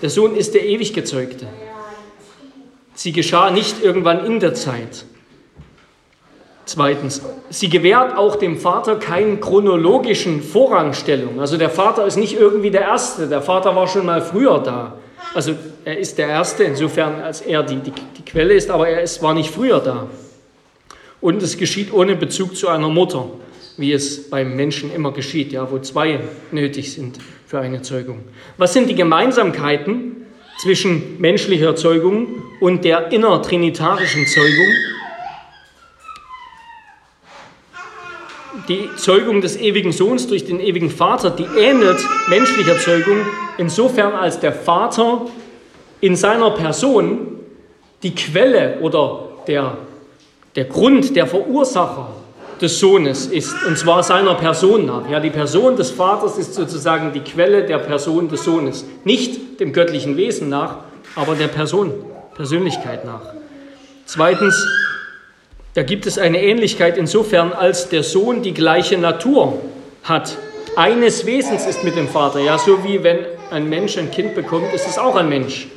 Der 0.00 0.10
Sohn 0.10 0.36
ist 0.36 0.54
der 0.54 0.64
ewig 0.64 0.94
Gezeugte. 0.94 1.46
Sie 2.94 3.12
geschah 3.12 3.50
nicht 3.50 3.82
irgendwann 3.82 4.24
in 4.24 4.40
der 4.40 4.54
Zeit. 4.54 5.04
Zweitens, 6.64 7.22
sie 7.50 7.68
gewährt 7.68 8.16
auch 8.16 8.36
dem 8.36 8.56
Vater 8.56 8.96
keine 8.96 9.36
chronologischen 9.38 10.42
Vorrangstellung. 10.42 11.40
Also 11.40 11.56
der 11.56 11.70
Vater 11.70 12.06
ist 12.06 12.16
nicht 12.16 12.38
irgendwie 12.38 12.70
der 12.70 12.82
Erste, 12.82 13.26
der 13.26 13.42
Vater 13.42 13.74
war 13.74 13.88
schon 13.88 14.06
mal 14.06 14.22
früher 14.22 14.60
da. 14.60 14.96
Also 15.34 15.54
er 15.84 15.98
ist 15.98 16.18
der 16.18 16.28
Erste, 16.28 16.64
insofern 16.64 17.20
als 17.20 17.40
er 17.40 17.62
die, 17.62 17.76
die, 17.76 17.92
die 18.16 18.24
Quelle 18.24 18.54
ist, 18.54 18.70
aber 18.70 18.88
er 18.88 19.02
ist, 19.02 19.22
war 19.22 19.34
nicht 19.34 19.50
früher 19.50 19.80
da. 19.80 20.06
Und 21.20 21.42
es 21.42 21.56
geschieht 21.56 21.92
ohne 21.92 22.14
Bezug 22.14 22.56
zu 22.56 22.68
einer 22.68 22.88
Mutter, 22.88 23.26
wie 23.76 23.92
es 23.92 24.28
beim 24.28 24.54
Menschen 24.54 24.92
immer 24.92 25.12
geschieht, 25.12 25.52
ja, 25.52 25.70
wo 25.70 25.78
zwei 25.78 26.20
nötig 26.52 26.92
sind 26.92 27.18
für 27.46 27.60
eine 27.60 27.82
Zeugung. 27.82 28.20
Was 28.56 28.72
sind 28.72 28.88
die 28.88 28.94
Gemeinsamkeiten 28.94 30.26
zwischen 30.60 31.20
menschlicher 31.20 31.74
Zeugung 31.74 32.42
und 32.60 32.84
der 32.84 33.10
innertrinitarischen 33.10 34.26
Zeugung? 34.26 34.68
Die 38.68 38.88
Zeugung 38.96 39.40
des 39.40 39.56
ewigen 39.56 39.92
Sohns 39.92 40.26
durch 40.26 40.44
den 40.44 40.60
ewigen 40.60 40.90
Vater, 40.90 41.30
die 41.30 41.46
ähnelt 41.58 41.98
menschlicher 42.28 42.78
Zeugung 42.78 43.18
insofern, 43.58 44.12
als 44.14 44.40
der 44.40 44.52
Vater 44.52 45.26
in 46.00 46.16
seiner 46.16 46.50
Person 46.50 47.40
die 48.02 48.14
Quelle 48.14 48.78
oder 48.80 49.28
der, 49.46 49.76
der 50.56 50.64
Grund, 50.64 51.14
der 51.16 51.26
Verursacher 51.26 52.08
des 52.60 52.78
Sohnes 52.78 53.26
ist, 53.26 53.54
und 53.66 53.76
zwar 53.76 54.02
seiner 54.02 54.34
Person 54.34 54.86
nach. 54.86 55.08
Ja, 55.10 55.18
die 55.18 55.30
Person 55.30 55.76
des 55.76 55.90
Vaters 55.90 56.38
ist 56.38 56.54
sozusagen 56.54 57.12
die 57.12 57.20
Quelle 57.20 57.64
der 57.64 57.78
Person 57.78 58.28
des 58.28 58.44
Sohnes, 58.44 58.84
nicht 59.04 59.60
dem 59.60 59.72
göttlichen 59.72 60.16
Wesen 60.16 60.48
nach, 60.48 60.76
aber 61.16 61.34
der 61.34 61.48
Person, 61.48 61.92
Persönlichkeit 62.34 63.04
nach. 63.04 63.22
Zweitens, 64.06 64.66
da 65.74 65.82
gibt 65.82 66.06
es 66.06 66.18
eine 66.18 66.42
Ähnlichkeit 66.42 66.98
insofern, 66.98 67.52
als 67.52 67.88
der 67.88 68.02
Sohn 68.02 68.42
die 68.42 68.52
gleiche 68.52 68.98
Natur 68.98 69.58
hat. 70.02 70.36
Eines 70.76 71.26
Wesens 71.26 71.66
ist 71.66 71.84
mit 71.84 71.96
dem 71.96 72.08
Vater. 72.08 72.40
Ja, 72.40 72.58
so 72.58 72.84
wie 72.84 73.02
wenn 73.02 73.18
ein 73.50 73.68
Mensch 73.68 73.98
ein 73.98 74.10
Kind 74.10 74.34
bekommt, 74.34 74.72
ist 74.72 74.86
es 74.86 74.98
auch 74.98 75.16
ein 75.16 75.28
Mensch. 75.28 75.68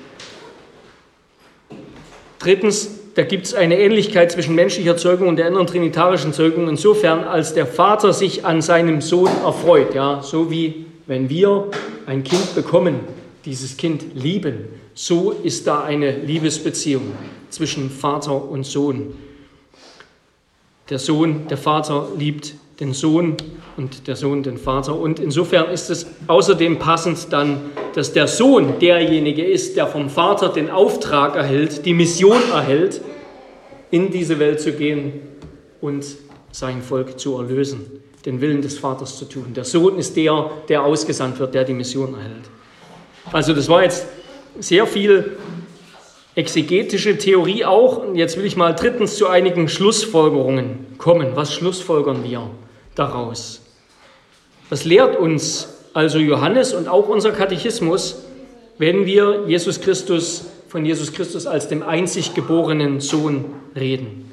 Drittens, 2.40 2.92
da 3.16 3.24
gibt 3.24 3.46
es 3.46 3.54
eine 3.54 3.80
Ähnlichkeit 3.80 4.32
zwischen 4.32 4.56
menschlicher 4.56 4.98
Zeugung 4.98 5.30
und 5.30 5.38
der 5.38 5.48
inneren 5.48 5.68
trinitarischen 5.68 6.34
Zeugung 6.34 6.68
insofern, 6.68 7.24
als 7.24 7.54
der 7.54 7.66
Vater 7.66 8.14
sich 8.14 8.46
an 8.46 8.62
seinem 8.62 9.02
Sohn 9.02 9.32
erfreut. 9.44 9.96
Ja, 9.96 10.22
so 10.22 10.52
wie 10.52 10.86
wenn 11.08 11.30
wir 11.30 11.70
ein 12.06 12.24
Kind 12.24 12.56
bekommen, 12.56 13.00
dieses 13.46 13.78
Kind 13.78 14.04
lieben. 14.16 14.66
So 14.94 15.32
ist 15.32 15.68
da 15.68 15.84
eine 15.84 16.12
Liebesbeziehung 16.12 17.14
zwischen 17.50 17.90
Vater 17.90 18.50
und 18.50 18.66
Sohn. 18.66 19.14
Der 20.90 21.00
Sohn, 21.00 21.48
der 21.48 21.58
Vater 21.58 22.10
liebt 22.18 22.54
den 22.80 22.94
Sohn 22.94 23.38
und 23.78 24.08
der 24.08 24.16
Sohn 24.16 24.44
den 24.44 24.58
Vater. 24.58 24.96
Und 24.96 25.20
insofern 25.20 25.72
ist 25.72 25.90
es 25.90 26.06
außerdem 26.28 26.78
passend 26.78 27.32
dann, 27.32 27.62
dass 27.96 28.14
der 28.14 28.28
Sohn 28.28 28.80
derjenige 28.80 29.44
ist, 29.44 29.78
der 29.78 29.88
vom 29.88 30.10
Vater 30.10 30.50
den 30.50 30.70
Auftrag 30.70 31.36
erhält, 31.36 31.86
die 31.86 31.94
Mission 31.94 32.38
erhält, 32.54 33.02
in 33.92 34.12
diese 34.12 34.40
Welt 34.40 34.60
zu 34.60 34.74
gehen 34.74 35.22
und 35.82 36.06
sein 36.52 36.82
Volk 36.82 37.20
zu 37.20 37.38
erlösen, 37.38 38.04
den 38.26 38.42
Willen 38.42 38.62
des 38.62 38.78
Vaters 38.78 39.18
zu 39.18 39.26
tun. 39.26 39.54
Der 39.56 39.64
Sohn 39.64 39.98
ist 39.98 40.16
der, 40.16 40.52
der 40.68 40.84
ausgesandt 40.84 41.40
wird, 41.40 41.54
der 41.54 41.64
die 41.64 41.74
Mission 41.74 42.14
erhält. 42.14 42.50
Also 43.32 43.54
das 43.54 43.68
war 43.70 43.84
jetzt 43.84 44.06
sehr 44.60 44.86
viel 44.86 45.38
exegetische 46.36 47.18
Theorie 47.18 47.66
auch. 47.66 47.98
Und 47.98 48.16
jetzt 48.16 48.38
will 48.38 48.46
ich 48.46 48.58
mal 48.58 48.74
drittens 48.74 49.18
zu 49.18 49.28
einigen 49.28 49.68
Schlussfolgerungen 49.68 50.98
kommen. 50.98 51.30
Was 51.36 51.54
schlussfolgern 51.54 52.24
wir 52.24 52.50
daraus? 52.94 53.62
Was 54.70 54.86
lehrt 54.86 55.18
uns 55.18 55.70
also 55.94 56.18
Johannes 56.18 56.74
und 56.74 56.88
auch 56.88 57.08
unser 57.08 57.32
Katechismus, 57.32 58.24
wenn 58.78 59.06
wir 59.06 59.46
Jesus 59.48 59.80
Christus 59.80 60.46
von 60.68 60.86
Jesus 60.86 61.14
Christus 61.14 61.48
als 61.48 61.70
dem 61.70 61.84
einzig 61.84 62.34
geborenen 62.34 63.00
Sohn 63.00 63.46
reden? 63.76 64.32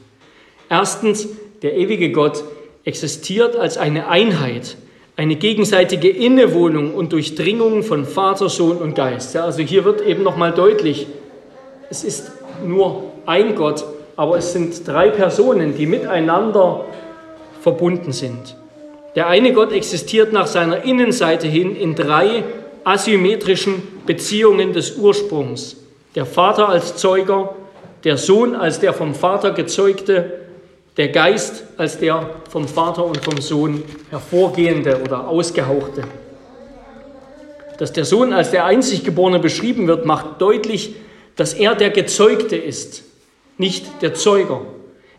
Erstens, 0.68 1.28
der 1.62 1.76
ewige 1.76 2.10
Gott 2.10 2.42
existiert 2.84 3.54
als 3.54 3.76
eine 3.76 4.08
Einheit, 4.08 4.76
eine 5.16 5.36
gegenseitige 5.36 6.08
Innewohnung 6.08 6.94
und 6.94 7.12
Durchdringung 7.12 7.82
von 7.82 8.06
Vater, 8.06 8.48
Sohn 8.48 8.78
und 8.78 8.94
Geist. 8.94 9.34
Ja, 9.34 9.44
also 9.44 9.62
hier 9.62 9.84
wird 9.84 10.00
eben 10.00 10.22
nochmal 10.22 10.52
deutlich, 10.52 11.06
es 11.92 12.04
ist 12.04 12.32
nur 12.64 13.02
ein 13.26 13.54
Gott, 13.54 13.84
aber 14.16 14.38
es 14.38 14.54
sind 14.54 14.88
drei 14.88 15.10
Personen, 15.10 15.76
die 15.76 15.84
miteinander 15.84 16.86
verbunden 17.60 18.12
sind. 18.12 18.56
Der 19.14 19.26
eine 19.26 19.52
Gott 19.52 19.72
existiert 19.72 20.32
nach 20.32 20.46
seiner 20.46 20.84
Innenseite 20.84 21.46
hin 21.46 21.76
in 21.76 21.94
drei 21.94 22.44
asymmetrischen 22.84 23.82
Beziehungen 24.06 24.72
des 24.72 24.96
Ursprungs. 24.96 25.76
Der 26.14 26.24
Vater 26.24 26.70
als 26.70 26.96
Zeuger, 26.96 27.54
der 28.04 28.16
Sohn 28.16 28.56
als 28.56 28.80
der 28.80 28.94
vom 28.94 29.14
Vater 29.14 29.50
gezeugte, 29.50 30.40
der 30.96 31.08
Geist 31.08 31.64
als 31.76 31.98
der 31.98 32.30
vom 32.48 32.66
Vater 32.68 33.04
und 33.04 33.22
vom 33.22 33.38
Sohn 33.38 33.82
hervorgehende 34.08 35.02
oder 35.04 35.28
ausgehauchte. 35.28 36.04
Dass 37.78 37.92
der 37.92 38.06
Sohn 38.06 38.32
als 38.32 38.50
der 38.50 38.64
Einziggeborene 38.64 39.40
beschrieben 39.40 39.86
wird, 39.88 40.06
macht 40.06 40.40
deutlich, 40.40 40.94
dass 41.36 41.54
er 41.54 41.74
der 41.74 41.90
Gezeugte 41.90 42.56
ist, 42.56 43.04
nicht 43.58 43.86
der 44.02 44.14
Zeuger. 44.14 44.62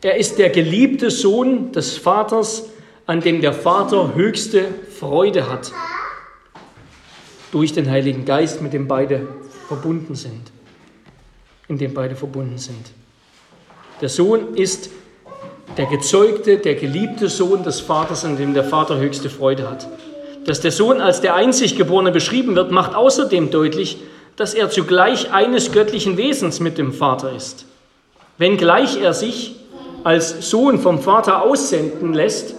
Er 0.01 0.17
ist 0.17 0.37
der 0.37 0.49
geliebte 0.49 1.09
Sohn 1.09 1.71
des 1.71 1.97
Vaters, 1.97 2.69
an 3.05 3.21
dem 3.21 3.41
der 3.41 3.53
Vater 3.53 4.15
höchste 4.15 4.65
Freude 4.99 5.49
hat, 5.49 5.71
durch 7.51 7.73
den 7.73 7.89
Heiligen 7.89 8.25
Geist, 8.25 8.61
mit 8.61 8.73
dem 8.73 8.87
beide 8.87 9.27
verbunden 9.67 10.15
sind, 10.15 10.51
in 11.67 11.77
dem 11.77 11.93
beide 11.93 12.15
verbunden 12.15 12.57
sind. 12.57 12.91
Der 14.01 14.09
Sohn 14.09 14.55
ist 14.55 14.89
der 15.77 15.85
gezeugte, 15.85 16.57
der 16.57 16.75
geliebte 16.75 17.29
Sohn 17.29 17.63
des 17.63 17.79
Vaters, 17.79 18.25
an 18.25 18.37
dem 18.37 18.53
der 18.53 18.63
Vater 18.63 18.97
höchste 18.97 19.29
Freude 19.29 19.69
hat. 19.69 19.87
Dass 20.45 20.61
der 20.61 20.71
Sohn 20.71 20.99
als 20.99 21.21
der 21.21 21.35
Einziggeborene 21.35 22.11
beschrieben 22.11 22.55
wird, 22.55 22.71
macht 22.71 22.95
außerdem 22.95 23.49
deutlich, 23.49 23.97
dass 24.35 24.53
er 24.53 24.69
zugleich 24.69 25.31
eines 25.31 25.71
göttlichen 25.71 26.17
Wesens 26.17 26.59
mit 26.59 26.77
dem 26.77 26.93
Vater 26.93 27.31
ist. 27.35 27.65
Wenngleich 28.37 29.01
er 29.01 29.13
sich 29.13 29.55
als 30.03 30.49
Sohn 30.49 30.79
vom 30.79 30.99
Vater 30.99 31.43
aussenden 31.43 32.13
lässt 32.13 32.55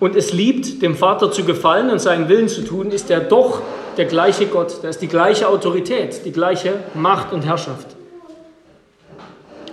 und 0.00 0.16
es 0.16 0.32
liebt, 0.32 0.82
dem 0.82 0.96
Vater 0.96 1.30
zu 1.30 1.44
gefallen 1.44 1.90
und 1.90 1.98
seinen 1.98 2.28
Willen 2.28 2.48
zu 2.48 2.62
tun, 2.62 2.90
ist 2.90 3.10
er 3.10 3.20
doch 3.20 3.62
der 3.96 4.06
gleiche 4.06 4.46
Gott. 4.46 4.78
Da 4.82 4.88
ist 4.88 4.98
die 4.98 5.08
gleiche 5.08 5.48
Autorität, 5.48 6.24
die 6.24 6.32
gleiche 6.32 6.74
Macht 6.94 7.32
und 7.32 7.42
Herrschaft. 7.42 7.88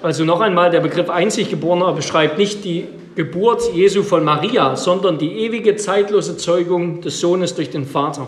Also 0.02 0.26
noch 0.26 0.42
einmal, 0.42 0.72
der 0.72 0.80
Begriff 0.80 1.10
Einziggeborener 1.10 1.94
beschreibt 1.94 2.38
nicht 2.38 2.64
die 2.64 2.88
Geburt 3.16 3.74
Jesu 3.74 4.04
von 4.04 4.24
Maria, 4.24 4.76
sondern 4.76 5.18
die 5.18 5.32
ewige 5.32 5.76
zeitlose 5.76 6.38
Zeugung 6.38 7.02
des 7.02 7.20
Sohnes 7.20 7.54
durch 7.54 7.70
den 7.70 7.86
Vater. 7.86 8.28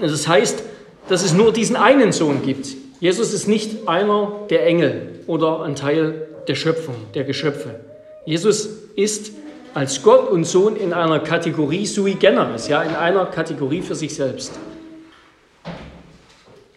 Das 0.00 0.26
heißt, 0.26 0.62
dass 1.08 1.24
es 1.24 1.32
nur 1.32 1.52
diesen 1.52 1.76
einen 1.76 2.12
Sohn 2.12 2.42
gibt. 2.42 2.68
Jesus 3.00 3.32
ist 3.32 3.48
nicht 3.48 3.88
einer 3.88 4.32
der 4.50 4.66
Engel 4.66 5.20
oder 5.26 5.62
ein 5.62 5.74
Teil 5.74 6.26
der 6.48 6.54
Schöpfung, 6.54 6.94
der 7.14 7.24
Geschöpfe. 7.24 7.80
Jesus 8.26 8.68
ist 8.96 9.32
als 9.74 10.02
Gott 10.02 10.30
und 10.30 10.44
Sohn 10.44 10.76
in 10.76 10.92
einer 10.92 11.20
Kategorie 11.20 11.86
sui 11.86 12.14
generis, 12.14 12.68
ja, 12.68 12.82
in 12.82 12.94
einer 12.94 13.26
Kategorie 13.26 13.82
für 13.82 13.94
sich 13.94 14.14
selbst. 14.14 14.58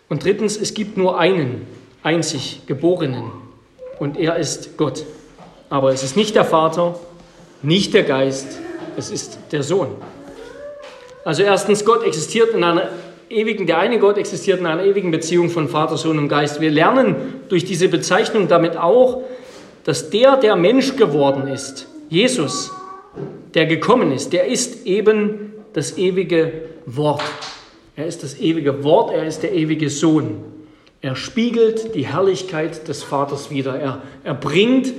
Und 0.09 0.23
drittens, 0.23 0.57
es 0.57 0.73
gibt 0.73 0.95
nur 0.95 1.19
einen 1.19 1.65
einzig 2.03 2.61
Geborenen 2.67 3.31
und 3.99 4.17
er 4.17 4.37
ist 4.37 4.77
Gott. 4.77 5.05
Aber 5.69 5.91
es 5.91 6.03
ist 6.03 6.15
nicht 6.15 6.35
der 6.35 6.45
Vater, 6.45 6.99
nicht 7.63 7.93
der 7.93 8.03
Geist, 8.03 8.59
es 8.95 9.09
ist 9.09 9.39
der 9.51 9.63
Sohn. 9.63 9.89
Also 11.25 11.43
erstens, 11.43 11.83
Gott 11.83 12.03
existiert 12.03 12.53
in 12.53 12.63
einer 12.63 12.89
ewigen, 13.33 13.65
der 13.67 13.79
eine 13.79 13.99
Gott 13.99 14.17
existiert 14.17 14.59
in 14.59 14.65
einer 14.65 14.83
ewigen 14.83 15.11
Beziehung 15.11 15.49
von 15.49 15.67
Vater, 15.67 15.97
Sohn 15.97 16.17
und 16.17 16.29
Geist. 16.29 16.61
Wir 16.61 16.71
lernen 16.71 17.15
durch 17.49 17.65
diese 17.65 17.89
Bezeichnung 17.89 18.47
damit 18.47 18.77
auch, 18.77 19.23
dass 19.83 20.09
der, 20.09 20.37
der 20.37 20.55
Mensch 20.55 20.95
geworden 20.95 21.47
ist, 21.47 21.87
Jesus, 22.09 22.71
der 23.53 23.65
gekommen 23.65 24.11
ist, 24.11 24.33
der 24.33 24.45
ist 24.45 24.85
eben 24.85 25.53
das 25.73 25.97
ewige 25.97 26.51
Wort. 26.85 27.21
Er 27.95 28.07
ist 28.07 28.23
das 28.23 28.39
ewige 28.39 28.83
Wort, 28.83 29.13
er 29.13 29.25
ist 29.25 29.43
der 29.43 29.53
ewige 29.53 29.89
Sohn. 29.89 30.43
Er 31.01 31.15
spiegelt 31.15 31.95
die 31.95 32.07
Herrlichkeit 32.07 32.87
des 32.87 33.03
Vaters 33.03 33.51
wider. 33.51 33.77
Er, 33.77 34.01
er 34.23 34.33
bringt 34.33 34.93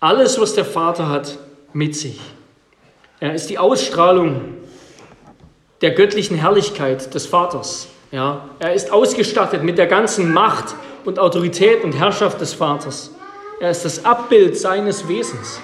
alles, 0.00 0.40
was 0.40 0.54
der 0.54 0.64
Vater 0.64 1.08
hat, 1.08 1.38
mit 1.72 1.94
sich. 1.94 2.18
Er 3.20 3.34
ist 3.34 3.48
die 3.48 3.58
Ausstrahlung 3.58 4.55
der 5.86 5.94
göttlichen 5.94 6.36
Herrlichkeit 6.36 7.14
des 7.14 7.26
Vaters. 7.26 7.86
Ja, 8.10 8.48
er 8.58 8.74
ist 8.74 8.90
ausgestattet 8.90 9.62
mit 9.62 9.78
der 9.78 9.86
ganzen 9.86 10.32
Macht 10.32 10.74
und 11.04 11.20
Autorität 11.20 11.84
und 11.84 11.92
Herrschaft 11.92 12.40
des 12.40 12.54
Vaters. 12.54 13.12
Er 13.60 13.70
ist 13.70 13.84
das 13.84 14.04
Abbild 14.04 14.58
seines 14.58 15.06
Wesens. 15.06 15.60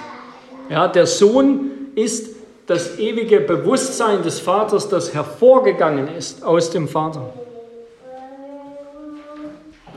Ja, 0.71 0.87
der 0.87 1.07
Sohn 1.07 1.73
ist 1.97 2.37
das 2.69 3.01
ewige 3.01 3.41
Bewusstsein 3.41 4.23
des 4.23 4.39
Vaters, 4.39 4.89
das 4.89 5.13
hervorgegangen 5.13 6.07
ist 6.17 6.45
aus 6.45 6.71
dem 6.71 6.87
Vater. 6.87 7.35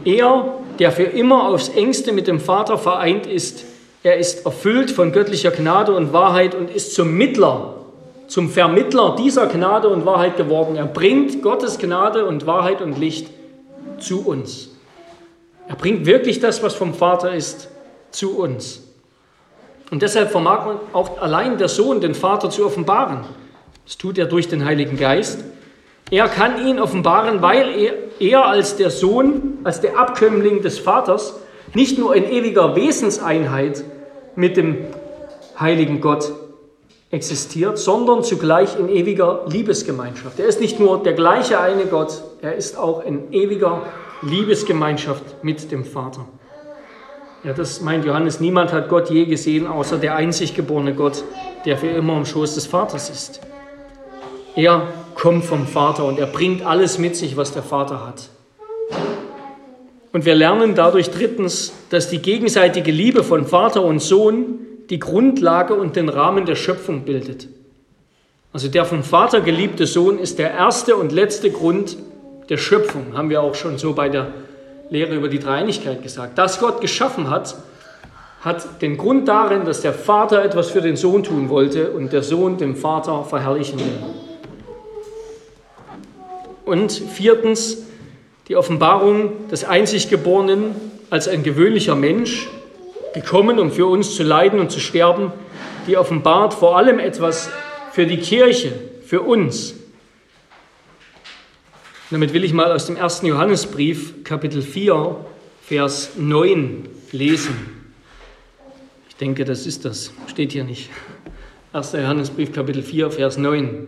Er, 0.05 0.55
der 0.79 0.91
für 0.91 1.03
immer 1.03 1.49
aufs 1.49 1.69
engste 1.69 2.11
mit 2.11 2.25
dem 2.25 2.39
Vater 2.39 2.79
vereint 2.79 3.27
ist, 3.27 3.63
er 4.01 4.17
ist 4.17 4.43
erfüllt 4.43 4.89
von 4.89 5.11
göttlicher 5.11 5.51
Gnade 5.51 5.93
und 5.93 6.13
Wahrheit 6.13 6.55
und 6.55 6.71
ist 6.71 6.95
zum 6.95 7.15
Mittler, 7.15 7.84
zum 8.27 8.49
Vermittler 8.49 9.15
dieser 9.17 9.47
Gnade 9.47 9.89
und 9.89 10.05
Wahrheit 10.05 10.37
geworden. 10.37 10.75
Er 10.75 10.85
bringt 10.85 11.41
Gottes 11.41 11.77
Gnade 11.77 12.25
und 12.25 12.47
Wahrheit 12.47 12.81
und 12.81 12.97
Licht 12.97 13.29
zu 13.99 14.25
uns. 14.25 14.69
Er 15.67 15.75
bringt 15.75 16.05
wirklich 16.05 16.39
das, 16.39 16.61
was 16.63 16.73
vom 16.73 16.93
Vater 16.93 17.33
ist, 17.33 17.69
zu 18.11 18.37
uns. 18.37 18.83
Und 19.91 20.01
deshalb 20.01 20.31
vermag 20.31 20.65
man 20.65 20.77
auch 20.93 21.21
allein 21.21 21.57
der 21.57 21.67
Sohn 21.67 22.01
den 22.01 22.15
Vater 22.15 22.49
zu 22.49 22.65
offenbaren. 22.65 23.19
Das 23.85 23.97
tut 23.97 24.17
er 24.17 24.25
durch 24.25 24.47
den 24.47 24.65
Heiligen 24.65 24.97
Geist. 24.97 25.43
Er 26.11 26.27
kann 26.27 26.65
ihn 26.65 26.79
offenbaren, 26.79 27.41
weil 27.41 27.69
er, 27.79 27.93
er 28.19 28.45
als 28.45 28.77
der 28.77 28.89
Sohn, 28.89 29.59
als 29.63 29.81
der 29.81 29.97
Abkömmling 29.97 30.61
des 30.61 30.79
Vaters, 30.79 31.39
nicht 31.73 31.97
nur 31.97 32.15
in 32.15 32.25
ewiger 32.25 32.75
Wesenseinheit 32.75 33.83
mit 34.35 34.57
dem 34.57 34.85
heiligen 35.59 36.01
Gott 36.01 36.31
existiert, 37.11 37.77
sondern 37.77 38.23
zugleich 38.23 38.77
in 38.79 38.89
ewiger 38.89 39.45
Liebesgemeinschaft. 39.47 40.39
Er 40.39 40.47
ist 40.47 40.59
nicht 40.59 40.79
nur 40.79 41.01
der 41.03 41.13
gleiche 41.13 41.59
eine 41.59 41.85
Gott, 41.85 42.23
er 42.41 42.55
ist 42.55 42.77
auch 42.77 43.05
in 43.05 43.31
ewiger 43.31 43.83
Liebesgemeinschaft 44.21 45.43
mit 45.43 45.71
dem 45.71 45.85
Vater. 45.85 46.25
Ja, 47.43 47.53
das 47.53 47.81
meint 47.81 48.05
Johannes, 48.05 48.39
niemand 48.39 48.73
hat 48.73 48.89
Gott 48.89 49.11
je 49.11 49.25
gesehen, 49.25 49.67
außer 49.67 49.97
der 49.97 50.15
einzig 50.15 50.55
geborene 50.55 50.95
Gott, 50.95 51.23
der 51.65 51.77
für 51.77 51.87
immer 51.87 52.17
im 52.17 52.25
Schoß 52.25 52.55
des 52.55 52.65
Vaters 52.65 53.09
ist. 53.09 53.39
Er 54.55 54.87
kommt 55.13 55.45
vom 55.45 55.67
Vater 55.67 56.05
und 56.05 56.17
er 56.17 56.25
bringt 56.25 56.65
alles 56.65 56.97
mit 56.97 57.15
sich, 57.15 57.37
was 57.37 57.51
der 57.51 57.61
Vater 57.61 58.05
hat. 58.05 58.29
Und 60.11 60.25
wir 60.25 60.33
lernen 60.33 60.75
dadurch 60.75 61.11
drittens, 61.11 61.73
dass 61.89 62.09
die 62.09 62.19
gegenseitige 62.19 62.91
Liebe 62.91 63.23
von 63.23 63.45
Vater 63.45 63.83
und 63.83 63.99
Sohn 63.99 64.59
die 64.89 64.99
Grundlage 64.99 65.73
und 65.73 65.95
den 65.95 66.09
Rahmen 66.09 66.45
der 66.45 66.55
Schöpfung 66.55 67.01
bildet. 67.01 67.47
Also 68.53 68.67
der 68.69 68.85
vom 68.85 69.03
Vater 69.03 69.41
geliebte 69.41 69.85
Sohn 69.85 70.17
ist 70.17 70.39
der 70.39 70.51
erste 70.51 70.95
und 70.95 71.11
letzte 71.11 71.51
Grund 71.51 71.97
der 72.49 72.57
Schöpfung, 72.57 73.17
haben 73.17 73.29
wir 73.29 73.41
auch 73.41 73.55
schon 73.55 73.77
so 73.77 73.93
bei 73.93 74.09
der 74.09 74.27
Lehre 74.89 75.15
über 75.15 75.27
die 75.27 75.39
Dreieinigkeit 75.39 76.01
gesagt. 76.03 76.37
Das 76.37 76.59
Gott 76.59 76.79
geschaffen 76.79 77.29
hat, 77.29 77.55
hat 78.41 78.81
den 78.81 78.97
Grund 78.97 79.27
darin, 79.27 79.65
dass 79.65 79.81
der 79.81 79.93
Vater 79.93 80.43
etwas 80.43 80.69
für 80.69 80.81
den 80.81 80.95
Sohn 80.95 81.23
tun 81.23 81.49
wollte 81.49 81.91
und 81.91 82.13
der 82.13 82.21
Sohn 82.21 82.57
dem 82.57 82.75
Vater 82.75 83.23
verherrlichen 83.23 83.79
will. 83.79 83.85
Und 86.63 86.91
viertens, 86.91 87.85
die 88.47 88.55
Offenbarung 88.55 89.47
des 89.49 89.65
Einziggeborenen 89.65 90.75
als 91.09 91.27
ein 91.27 91.43
gewöhnlicher 91.43 91.95
Mensch, 91.95 92.47
gekommen, 93.15 93.57
um 93.57 93.71
für 93.71 93.87
uns 93.87 94.15
zu 94.15 94.21
leiden 94.21 94.59
und 94.59 94.69
zu 94.69 94.79
sterben, 94.79 95.31
die 95.87 95.97
offenbart 95.97 96.53
vor 96.53 96.77
allem 96.77 96.99
etwas 96.99 97.49
für 97.91 98.05
die 98.05 98.17
Kirche, 98.17 98.73
für 99.03 99.21
uns, 99.21 99.73
damit 102.11 102.33
will 102.33 102.43
ich 102.43 102.53
mal 102.53 102.71
aus 102.71 102.85
dem 102.85 102.97
ersten 102.97 103.25
Johannesbrief, 103.25 104.23
Kapitel 104.23 104.61
4, 104.61 105.25
Vers 105.63 106.11
9 106.17 106.87
lesen. 107.11 107.55
Ich 109.09 109.15
denke, 109.15 109.43
das 109.43 109.65
ist 109.65 109.85
das. 109.85 110.13
Steht 110.27 110.51
hier 110.51 110.65
nicht. 110.65 110.91
1. 111.73 111.93
Johannesbrief, 111.93 112.53
Kapitel 112.53 112.83
4, 112.83 113.09
Vers 113.09 113.37
9. 113.37 113.87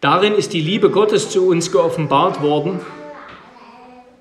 Darin 0.00 0.34
ist 0.34 0.54
die 0.54 0.62
Liebe 0.62 0.88
Gottes 0.88 1.28
zu 1.28 1.46
uns 1.46 1.70
geoffenbart 1.70 2.40
worden, 2.40 2.80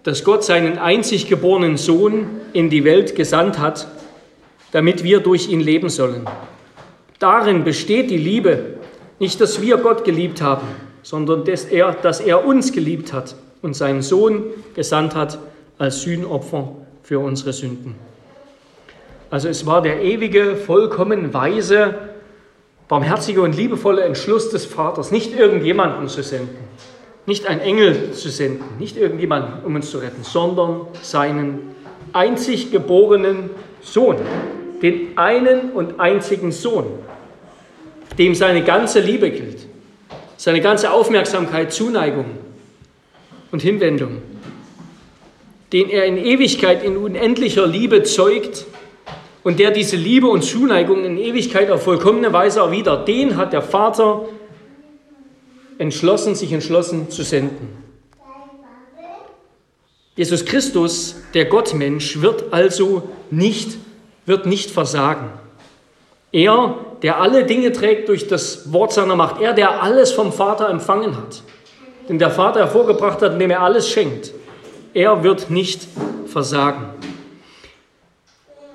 dass 0.06 0.24
Gott 0.24 0.44
seinen 0.44 0.78
einzig 0.78 1.28
geborenen 1.28 1.78
Sohn 1.78 2.28
in 2.54 2.70
die 2.70 2.84
Welt 2.84 3.15
gesandt 3.15 3.58
hat, 3.58 3.88
damit 4.72 5.04
wir 5.04 5.20
durch 5.20 5.50
ihn 5.50 5.60
leben 5.60 5.89
sollen. 5.89 6.26
Darin 7.18 7.63
besteht 7.63 8.12
die 8.12 8.18
Liebe, 8.18 8.76
nicht 9.18 9.41
dass 9.41 9.62
wir 9.62 9.78
Gott 9.78 10.04
geliebt 10.04 10.44
haben, 10.44 10.68
sondern 11.02 11.44
dass 11.44 11.65
er, 11.65 11.94
dass 11.94 12.20
er 12.20 12.46
uns 12.46 12.72
geliebt 12.72 13.13
hat 13.13 13.36
und 13.63 13.76
seinen 13.76 14.04
Sohn 14.04 14.44
gesandt 14.76 15.15
hat 15.15 15.39
als 15.80 16.02
Sühnopfer 16.04 16.76
für 17.02 17.18
unsere 17.18 17.52
Sünden. 17.52 17.96
Also 19.32 19.50
es 19.50 19.65
war 19.65 19.82
der 19.82 20.04
ewige, 20.04 20.56
vollkommen 20.56 21.34
weise, 21.34 21.96
barmherzige 22.88 23.41
und 23.41 23.58
liebevolle 23.58 24.04
Entschluss 24.04 24.52
des 24.52 24.65
Vaters, 24.65 25.10
nicht 25.10 25.36
irgendjemanden 25.36 26.08
zu 26.10 26.22
senden, 26.22 26.58
nicht 27.26 27.48
ein 27.48 27.60
Engel 27.60 28.12
zu 28.12 28.30
senden, 28.30 28.64
nicht 28.80 28.98
irgendjemanden, 28.98 29.64
um 29.66 29.76
uns 29.76 29.90
zu 29.90 29.98
retten, 29.98 30.24
sondern 30.24 30.82
seinen 31.02 31.76
einzig 32.14 32.72
geborenen 32.72 33.50
Sohn, 33.82 34.18
den 34.82 35.18
einen 35.18 35.72
und 35.72 36.00
einzigen 36.00 36.52
Sohn, 36.52 36.86
dem 38.18 38.36
seine 38.36 38.64
ganze 38.64 39.00
Liebe 39.00 39.32
gilt 39.32 39.68
seine 40.38 40.62
ganze 40.62 40.92
Aufmerksamkeit, 40.92 41.74
Zuneigung 41.74 42.26
und 43.52 43.62
Hinwendung, 43.62 44.22
den 45.72 45.90
er 45.90 46.06
in 46.06 46.18
Ewigkeit 46.18 46.84
in 46.84 46.98
unendlicher 46.98 47.66
Liebe 47.66 48.04
zeugt 48.04 48.66
und 49.44 49.60
der 49.60 49.72
diese 49.72 49.96
Liebe 49.96 50.28
und 50.28 50.44
Zuneigung 50.44 51.04
in 51.06 51.18
Ewigkeit 51.18 51.70
auf 51.72 51.84
vollkommene 51.84 52.34
Weise 52.34 52.60
erwidert, 52.60 53.08
den 53.08 53.38
hat 53.38 53.54
der 53.54 53.62
Vater 53.62 54.26
entschlossen, 55.78 56.36
sich 56.36 56.52
entschlossen 56.52 57.10
zu 57.10 57.24
senden. 57.24 57.84
Jesus 60.16 60.46
Christus, 60.46 61.18
der 61.34 61.46
Gottmensch, 61.46 62.22
wird 62.22 62.54
also 62.54 63.04
nicht, 63.32 63.78
wird 64.26 64.46
nicht 64.46 64.72
versagen. 64.72 65.30
Er, 66.32 66.76
der 67.02 67.20
alle 67.22 67.46
Dinge 67.46 67.72
trägt 67.72 68.10
durch 68.10 68.28
das 68.28 68.72
Wort 68.72 68.94
seiner 68.94 69.16
Macht. 69.16 69.42
Er, 69.42 69.54
der 69.54 69.84
alles 69.84 70.12
vom 70.12 70.32
Vater 70.32 70.70
empfangen 70.70 71.18
hat. 71.18 71.42
Den 72.08 72.20
der 72.20 72.32
Vater 72.32 72.60
hervorgebracht 72.62 73.22
hat, 73.22 73.34
indem 73.34 73.52
er 73.52 73.62
alles 73.62 73.90
schenkt. 73.90 74.32
Er 74.94 75.24
wird 75.24 75.50
nicht 75.50 75.88
versagen. 76.28 76.90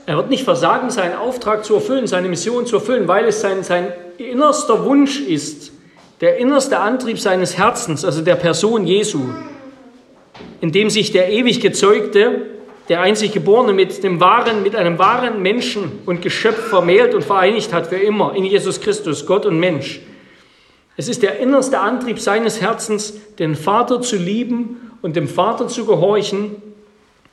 Er 0.05 0.17
wird 0.17 0.29
nicht 0.29 0.45
versagen, 0.45 0.91
seinen 0.91 1.17
Auftrag 1.17 1.65
zu 1.65 1.75
erfüllen, 1.75 2.07
seine 2.07 2.29
Mission 2.29 2.67
zu 2.67 2.77
erfüllen, 2.77 3.09
weil 3.09 3.27
es 3.27 3.41
sein, 3.41 3.63
sein 3.63 3.93
innerster 4.19 4.85
Wunsch 4.85 5.21
ist, 5.21 5.70
der 6.21 6.37
innerste 6.37 6.79
Antrieb 6.79 7.19
seines 7.19 7.57
Herzens, 7.57 8.05
also 8.05 8.23
der 8.23 8.37
Person 8.37 8.87
Jesu, 8.87 9.21
in 10.61 10.73
dem 10.73 10.91
sich 10.91 11.13
der 11.13 11.33
ewig 11.33 11.61
Gezeugte, 11.61 12.47
der 12.89 13.01
einzig 13.01 13.33
Geborene 13.33 13.73
mit 13.73 14.03
dem 14.03 14.21
wahren, 14.21 14.63
mit 14.63 14.77
einem 14.77 14.99
wahren 14.99 15.41
Menschen 15.41 16.01
und 16.07 16.23
Geschöpf 16.23 16.69
vermählt 16.69 17.15
und 17.15 17.25
vereinigt 17.25 17.73
hat 17.73 17.87
für 17.87 17.97
immer 17.97 18.35
in 18.35 18.45
Jesus 18.45 18.81
Christus, 18.81 19.27
Gott 19.27 19.47
und 19.47 19.59
Mensch. 19.59 20.01
Es 20.97 21.09
ist 21.09 21.23
der 21.23 21.39
innerste 21.39 21.79
Antrieb 21.79 22.19
seines 22.19 22.61
Herzens, 22.61 23.15
den 23.39 23.55
Vater 23.55 24.03
zu 24.03 24.17
lieben 24.17 24.91
und 25.01 25.17
dem 25.17 25.29
Vater 25.29 25.69
zu 25.69 25.87
gehorchen 25.87 26.57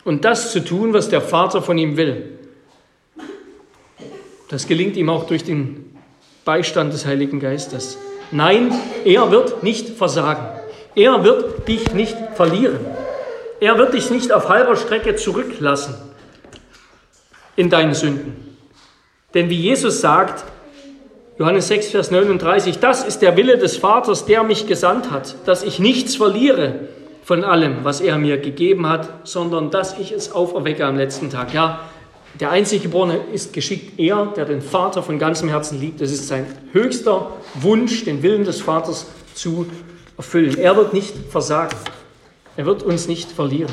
und 0.05 0.23
das 0.23 0.53
zu 0.53 0.63
tun, 0.63 0.93
was 0.93 1.09
der 1.09 1.21
Vater 1.21 1.61
von 1.61 1.77
ihm 1.77 1.97
will. 1.97 2.37
Das 4.47 4.67
gelingt 4.67 4.95
ihm 4.95 5.09
auch 5.09 5.25
durch 5.25 5.43
den 5.43 5.97
Beistand 6.45 6.93
des 6.93 7.05
Heiligen 7.05 7.41
Geistes. 7.41 7.97
Nein, 8.31 8.73
er 9.05 9.31
wird 9.31 9.63
nicht 9.63 9.89
versagen. 9.97 10.45
Er 10.95 11.23
wird 11.23 11.67
dich 11.67 11.93
nicht 11.93 12.17
verlieren. 12.35 12.79
Er 13.59 13.77
wird 13.77 13.93
dich 13.93 14.09
nicht 14.09 14.31
auf 14.31 14.49
halber 14.49 14.75
Strecke 14.75 15.15
zurücklassen 15.15 15.95
in 17.55 17.69
deinen 17.69 17.93
Sünden. 17.93 18.57
Denn 19.33 19.49
wie 19.49 19.59
Jesus 19.59 20.01
sagt, 20.01 20.43
Johannes 21.39 21.67
6, 21.67 21.91
Vers 21.91 22.11
39, 22.11 22.79
das 22.79 23.03
ist 23.03 23.21
der 23.21 23.37
Wille 23.37 23.57
des 23.57 23.77
Vaters, 23.77 24.25
der 24.25 24.43
mich 24.43 24.67
gesandt 24.67 25.11
hat, 25.11 25.35
dass 25.45 25.63
ich 25.63 25.79
nichts 25.79 26.15
verliere 26.15 26.79
von 27.23 27.43
allem, 27.43 27.83
was 27.83 28.01
er 28.01 28.17
mir 28.17 28.37
gegeben 28.37 28.87
hat, 28.87 29.09
sondern 29.23 29.69
dass 29.69 29.99
ich 29.99 30.11
es 30.11 30.31
auferwecke 30.31 30.85
am 30.85 30.97
letzten 30.97 31.29
Tag. 31.29 31.53
Ja, 31.53 31.81
der 32.39 32.51
einzige 32.51 32.83
Geborene 32.83 33.19
ist 33.33 33.53
geschickt 33.53 33.99
er, 33.99 34.27
der 34.27 34.45
den 34.45 34.61
Vater 34.61 35.01
von 35.01 35.17
ganzem 35.17 35.49
Herzen 35.49 35.79
liebt. 35.79 36.01
Es 36.01 36.11
ist 36.11 36.27
sein 36.27 36.45
höchster 36.71 37.31
Wunsch, 37.55 38.05
den 38.05 38.21
Willen 38.21 38.43
des 38.43 38.61
Vaters 38.61 39.07
zu 39.33 39.65
erfüllen. 40.17 40.57
Er 40.57 40.75
wird 40.75 40.93
nicht 40.93 41.13
versagen. 41.29 41.75
Er 42.55 42.65
wird 42.65 42.83
uns 42.83 43.07
nicht 43.07 43.31
verlieren. 43.31 43.71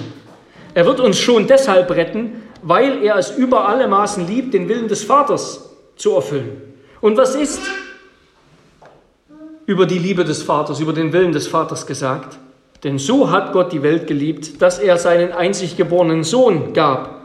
Er 0.75 0.87
wird 0.87 1.01
uns 1.01 1.19
schon 1.19 1.47
deshalb 1.47 1.91
retten, 1.91 2.43
weil 2.63 3.03
er 3.03 3.17
es 3.17 3.31
über 3.31 3.69
alle 3.69 3.87
Maßen 3.87 4.27
liebt, 4.27 4.55
den 4.55 4.69
Willen 4.69 4.89
des 4.89 5.05
Vaters 5.05 5.71
zu 5.97 6.13
erfüllen. 6.13 6.63
Und 7.01 7.17
was 7.17 7.35
ist 7.35 7.61
über 9.67 9.87
die 9.87 9.99
Liebe 9.99 10.25
des 10.25 10.43
Vaters, 10.43 10.81
über 10.81 10.93
den 10.93 11.13
Willen 11.13 11.33
des 11.33 11.47
Vaters 11.47 11.87
gesagt? 11.87 12.39
Denn 12.83 12.99
so 12.99 13.31
hat 13.31 13.53
Gott 13.53 13.73
die 13.73 13.83
Welt 13.83 14.07
geliebt, 14.07 14.61
dass 14.61 14.79
er 14.79 14.99
seinen 14.99 15.33
einzig 15.33 15.77
geborenen 15.77 16.25
Sohn 16.25 16.75
gab, 16.75 17.24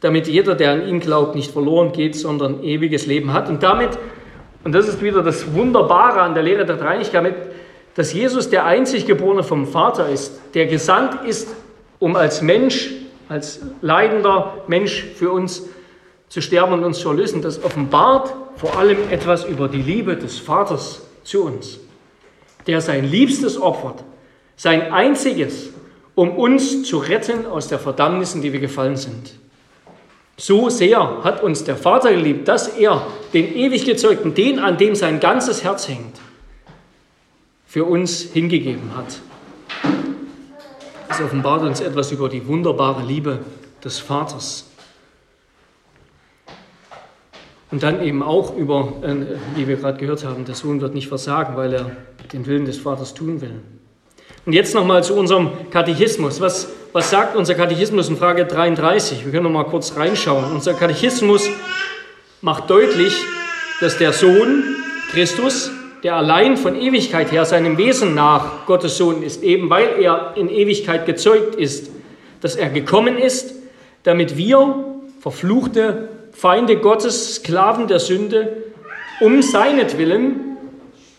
damit 0.00 0.28
jeder, 0.28 0.54
der 0.54 0.72
an 0.72 0.86
ihn 0.86 1.00
glaubt, 1.00 1.34
nicht 1.34 1.50
verloren 1.50 1.92
geht, 1.92 2.14
sondern 2.14 2.62
ewiges 2.62 3.06
Leben 3.06 3.32
hat. 3.32 3.48
Und 3.48 3.62
damit, 3.62 3.98
und 4.64 4.72
das 4.72 4.88
ist 4.88 5.02
wieder 5.02 5.22
das 5.22 5.54
Wunderbare 5.54 6.20
an 6.20 6.34
der 6.34 6.42
Lehre 6.42 6.64
der 6.64 6.76
Dreinigkeit, 6.76 7.34
dass 7.94 8.12
Jesus 8.12 8.48
der 8.48 8.64
einzig 8.64 9.06
Geborene 9.06 9.42
vom 9.42 9.66
Vater 9.66 10.08
ist, 10.08 10.40
der 10.54 10.66
gesandt 10.66 11.26
ist, 11.26 11.48
um 11.98 12.14
als 12.14 12.42
Mensch, 12.42 12.90
als 13.28 13.60
leidender 13.82 14.62
Mensch 14.68 15.04
für 15.16 15.32
uns 15.32 15.64
zu 16.28 16.40
sterben 16.40 16.74
und 16.74 16.84
uns 16.84 17.00
zu 17.00 17.08
erlösen. 17.08 17.42
Das 17.42 17.62
offenbart 17.64 18.32
vor 18.56 18.78
allem 18.78 18.98
etwas 19.10 19.44
über 19.44 19.66
die 19.66 19.82
Liebe 19.82 20.16
des 20.16 20.38
Vaters 20.38 21.02
zu 21.24 21.44
uns, 21.44 21.80
der 22.68 22.80
sein 22.80 23.04
Liebstes 23.04 23.60
opfert, 23.60 24.04
sein 24.54 24.92
einziges, 24.92 25.70
um 26.14 26.36
uns 26.36 26.84
zu 26.84 26.98
retten 26.98 27.46
aus 27.46 27.68
der 27.68 27.78
Verdammnis, 27.78 28.34
in 28.34 28.42
die 28.42 28.52
wir 28.52 28.60
gefallen 28.60 28.96
sind. 28.96 29.32
So 30.40 30.70
sehr 30.70 31.24
hat 31.24 31.42
uns 31.42 31.64
der 31.64 31.76
Vater 31.76 32.12
geliebt, 32.12 32.46
dass 32.46 32.68
er 32.68 33.04
den 33.32 33.56
ewig 33.56 33.84
gezeugten, 33.84 34.34
den, 34.34 34.60
an 34.60 34.78
dem 34.78 34.94
sein 34.94 35.18
ganzes 35.18 35.64
Herz 35.64 35.88
hängt, 35.88 36.16
für 37.66 37.84
uns 37.84 38.20
hingegeben 38.20 38.96
hat. 38.96 39.18
Es 41.10 41.20
offenbart 41.20 41.62
uns 41.62 41.80
etwas 41.80 42.12
über 42.12 42.28
die 42.28 42.46
wunderbare 42.46 43.02
Liebe 43.02 43.40
des 43.84 43.98
Vaters. 43.98 44.70
Und 47.72 47.82
dann 47.82 48.00
eben 48.02 48.22
auch 48.22 48.56
über, 48.56 48.92
äh, 49.02 49.36
wie 49.56 49.66
wir 49.66 49.76
gerade 49.76 49.98
gehört 49.98 50.24
haben, 50.24 50.44
der 50.44 50.54
Sohn 50.54 50.80
wird 50.80 50.94
nicht 50.94 51.08
versagen, 51.08 51.56
weil 51.56 51.74
er 51.74 51.96
den 52.32 52.46
Willen 52.46 52.64
des 52.64 52.78
Vaters 52.78 53.12
tun 53.12 53.40
will. 53.40 53.60
Und 54.46 54.52
jetzt 54.52 54.74
nochmal 54.74 55.02
zu 55.02 55.14
unserem 55.14 55.50
Katechismus. 55.70 56.40
Was, 56.40 56.68
was 56.98 57.10
sagt 57.10 57.36
unser 57.36 57.54
Katechismus 57.54 58.08
in 58.08 58.16
Frage 58.16 58.44
33? 58.44 59.24
Wir 59.24 59.30
können 59.30 59.44
noch 59.44 59.52
mal 59.52 59.62
kurz 59.62 59.94
reinschauen. 59.94 60.50
Unser 60.50 60.74
Katechismus 60.74 61.48
macht 62.40 62.68
deutlich, 62.68 63.16
dass 63.80 63.98
der 63.98 64.12
Sohn 64.12 64.64
Christus 65.12 65.70
der 66.02 66.16
allein 66.16 66.56
von 66.56 66.74
Ewigkeit 66.74 67.30
her 67.30 67.44
seinem 67.44 67.78
Wesen 67.78 68.16
nach 68.16 68.66
Gottes 68.66 68.96
Sohn 68.96 69.22
ist, 69.22 69.44
eben 69.44 69.70
weil 69.70 70.02
er 70.02 70.32
in 70.34 70.48
Ewigkeit 70.48 71.06
gezeugt 71.06 71.54
ist, 71.54 71.88
dass 72.40 72.56
er 72.56 72.68
gekommen 72.68 73.16
ist, 73.16 73.54
damit 74.02 74.36
wir, 74.36 74.84
verfluchte 75.20 76.08
Feinde 76.32 76.78
Gottes, 76.78 77.36
Sklaven 77.36 77.86
der 77.86 78.00
Sünde, 78.00 78.56
um 79.20 79.40
seinetwillen, 79.40 80.56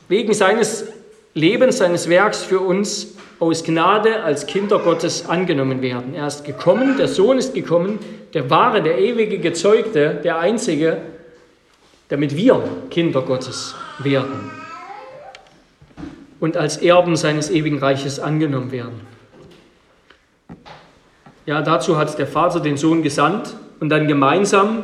wegen 0.09 0.33
seines 0.33 0.87
Lebens, 1.33 1.77
seines 1.77 2.09
Werks 2.09 2.43
für 2.43 2.59
uns 2.59 3.15
aus 3.39 3.63
Gnade 3.63 4.23
als 4.23 4.45
Kinder 4.47 4.79
Gottes 4.79 5.27
angenommen 5.27 5.81
werden. 5.81 6.13
Er 6.13 6.27
ist 6.27 6.43
gekommen, 6.43 6.97
der 6.97 7.07
Sohn 7.07 7.37
ist 7.37 7.53
gekommen, 7.53 7.99
der 8.33 8.49
wahre, 8.49 8.81
der 8.81 8.99
ewige 8.99 9.39
Gezeugte, 9.39 10.19
der 10.23 10.39
Einzige, 10.39 10.97
damit 12.09 12.35
wir 12.35 12.61
Kinder 12.89 13.21
Gottes 13.21 13.75
werden 13.99 14.51
und 16.39 16.57
als 16.57 16.77
Erben 16.77 17.15
seines 17.15 17.49
ewigen 17.49 17.79
Reiches 17.79 18.19
angenommen 18.19 18.71
werden. 18.71 19.01
Ja, 21.45 21.61
dazu 21.61 21.97
hat 21.97 22.17
der 22.19 22.27
Vater 22.27 22.59
den 22.59 22.77
Sohn 22.77 23.03
gesandt 23.03 23.55
und 23.79 23.89
dann 23.89 24.07
gemeinsam 24.07 24.83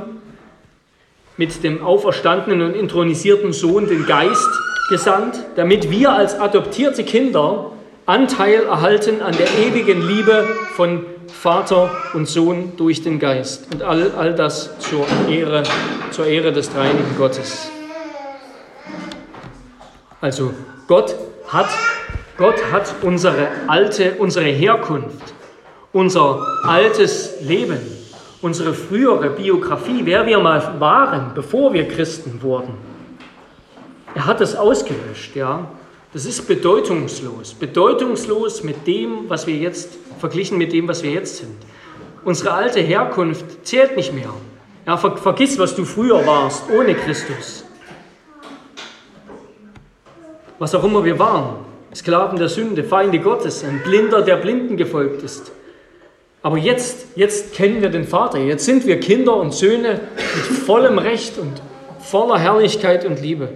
mit 1.38 1.64
dem 1.64 1.84
auferstandenen 1.84 2.62
und 2.62 2.76
intronisierten 2.76 3.54
Sohn 3.54 3.88
den 3.88 4.06
Geist 4.06 4.50
gesandt, 4.90 5.38
damit 5.56 5.92
wir 5.92 6.14
als 6.14 6.40
adoptierte 6.40 7.04
Kinder 7.04 7.72
Anteil 8.08 8.66
erhalten 8.66 9.24
an 9.24 9.36
der 9.36 9.48
ewigen 9.66 10.08
Liebe 10.08 10.48
von 10.76 11.08
Vater 11.28 11.90
und 12.14 12.28
Sohn 12.28 12.74
durch 12.78 13.02
den 13.02 13.18
Geist. 13.18 13.74
Und 13.74 13.82
all, 13.82 14.12
all 14.12 14.36
das 14.36 14.78
zur 14.78 15.08
Ehre, 15.28 15.64
zur 16.12 16.28
Ehre 16.28 16.54
des 16.54 16.72
dreinigen 16.72 17.18
Gottes. 17.18 17.72
Also 20.22 20.54
Gott 20.88 21.16
hat, 21.48 21.70
Gott 22.38 22.72
hat 22.72 22.94
unsere 23.02 23.48
alte, 23.66 24.14
unsere 24.20 24.46
Herkunft, 24.46 25.34
unser 25.92 26.46
altes 26.64 27.42
Leben, 27.42 27.80
unsere 28.44 28.76
frühere 28.76 29.32
Biografie, 29.32 30.02
wer 30.04 30.28
wir 30.28 30.38
mal 30.38 30.80
waren, 30.80 31.32
bevor 31.34 31.74
wir 31.74 31.88
Christen 31.88 32.40
wurden. 32.44 32.76
Er 34.14 34.28
hat 34.28 34.42
es 34.42 34.56
ausgelöscht, 34.56 35.36
ja. 35.36 35.68
Das 36.16 36.26
ist 36.26 36.48
bedeutungslos, 36.48 37.54
bedeutungslos 37.54 38.64
mit 38.64 38.88
dem, 38.88 39.30
was 39.30 39.46
wir 39.46 39.56
jetzt 39.56 39.90
verglichen 40.18 40.58
mit 40.58 40.74
dem, 40.74 40.88
was 40.88 41.04
wir 41.04 41.12
jetzt 41.12 41.38
sind. 41.38 41.58
Unsere 42.24 42.54
alte 42.54 42.80
Herkunft 42.80 43.46
zählt 43.68 43.96
nicht 43.96 44.14
mehr. 44.14 44.34
Ja, 44.88 44.98
ver 44.98 45.18
vergiss, 45.18 45.60
was 45.60 45.76
du 45.76 45.86
früher 45.86 46.26
warst, 46.26 46.64
ohne 46.72 46.96
Christus 46.96 47.66
was 50.60 50.74
auch 50.74 50.84
immer 50.84 51.04
wir 51.04 51.20
waren, 51.20 51.58
Sklaven 51.94 52.38
der 52.38 52.50
Sünde, 52.50 52.84
Feinde 52.84 53.20
Gottes, 53.20 53.64
ein 53.64 53.82
Blinder, 53.84 54.22
der 54.22 54.38
Blinden 54.38 54.78
gefolgt 54.78 55.22
ist. 55.24 55.52
Aber 56.42 56.58
jetzt, 56.58 57.08
jetzt 57.16 57.54
kennen 57.54 57.82
wir 57.82 57.90
den 57.90 58.06
Vater, 58.06 58.40
jetzt 58.40 58.66
sind 58.66 58.86
wir 58.86 59.00
Kinder 59.00 59.36
und 59.36 59.54
Söhne 59.54 60.00
mit 60.16 60.46
vollem 60.60 60.98
Recht 60.98 61.38
und 61.38 61.62
voller 62.00 62.38
Herrlichkeit 62.38 63.06
und 63.06 63.22
Liebe. 63.22 63.50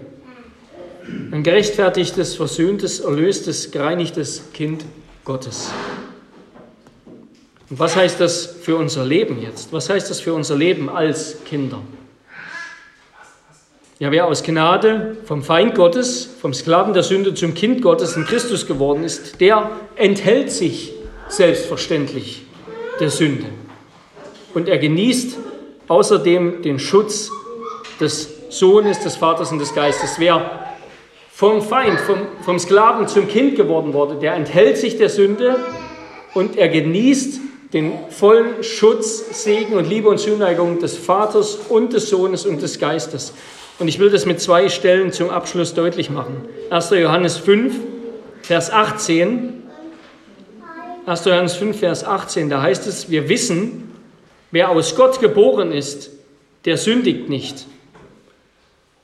Ein 1.32 1.44
gerechtfertigtes, 1.44 2.36
versöhntes, 2.36 3.00
erlöstes, 3.00 3.72
gereinigtes 3.72 4.52
Kind 4.54 4.84
Gottes. 5.24 5.72
Und 7.70 7.80
was 7.80 7.96
heißt 7.96 8.20
das 8.20 8.46
für 8.46 8.78
unser 8.78 9.06
Leben 9.06 9.42
jetzt? 9.42 9.72
Was 9.72 9.90
heißt 9.90 10.10
das 10.10 10.20
für 10.20 10.34
unser 10.34 10.56
Leben 10.56 10.90
als 10.90 11.44
Kinder? 11.46 11.82
Ja, 14.00 14.12
wer 14.12 14.28
aus 14.28 14.44
Gnade 14.44 15.18
vom 15.26 15.44
Feind 15.44 15.76
Gottes, 15.76 16.30
vom 16.42 16.54
Sklaven 16.54 16.94
der 16.94 17.04
Sünde 17.04 17.34
zum 17.34 17.54
Kind 17.54 17.82
Gottes 17.82 18.16
in 18.16 18.26
Christus 18.26 18.66
geworden 18.66 19.04
ist, 19.04 19.42
der 19.42 19.70
enthält 19.96 20.52
sich 20.52 20.94
selbstverständlich 21.28 22.44
der 23.00 23.10
Sünde. 23.10 23.48
Und 24.54 24.68
er 24.68 24.78
genießt 24.78 25.38
außerdem 25.90 26.62
den 26.62 26.80
Schutz 26.80 27.30
des 28.00 28.30
Sohnes, 28.50 29.00
des 29.02 29.16
Vaters 29.18 29.52
und 29.52 29.60
des 29.60 29.76
Geistes. 29.76 30.16
Wer 30.18 30.69
vom 31.40 31.62
Feind, 31.62 32.02
vom, 32.02 32.18
vom 32.42 32.60
Sklaven 32.60 33.08
zum 33.08 33.30
Kind 33.30 33.56
geworden 33.56 33.94
wurde, 33.94 34.16
der 34.16 34.34
enthält 34.34 34.78
sich 34.78 34.98
der 34.98 35.08
Sünde 35.08 35.56
und 36.34 36.58
er 36.58 36.68
genießt 36.68 37.40
den 37.72 37.94
vollen 38.10 38.62
Schutz, 38.62 39.42
Segen 39.46 39.76
und 39.76 39.88
Liebe 39.88 40.10
und 40.10 40.18
Zuneigung 40.18 40.80
des 40.80 40.98
Vaters 40.98 41.56
und 41.70 41.94
des 41.94 42.10
Sohnes 42.10 42.46
und 42.46 42.62
des 42.62 42.78
Geistes. 42.78 43.34
Und 43.80 43.88
ich 43.88 44.00
will 44.00 44.10
das 44.10 44.26
mit 44.26 44.42
zwei 44.42 44.68
Stellen 44.68 45.14
zum 45.14 45.30
Abschluss 45.30 45.74
deutlich 45.74 46.10
machen. 46.10 46.44
1. 46.72 46.90
Johannes 46.90 47.38
5, 47.38 47.74
Vers 48.42 48.70
18. 48.70 49.64
1. 51.06 51.24
Johannes 51.24 51.54
5, 51.54 51.80
Vers 51.80 52.04
18, 52.04 52.50
da 52.50 52.62
heißt 52.62 52.86
es, 52.86 53.10
wir 53.10 53.30
wissen, 53.30 53.94
wer 54.52 54.72
aus 54.72 54.94
Gott 54.94 55.22
geboren 55.22 55.72
ist, 55.72 56.12
der 56.66 56.76
sündigt 56.76 57.30
nicht, 57.30 57.66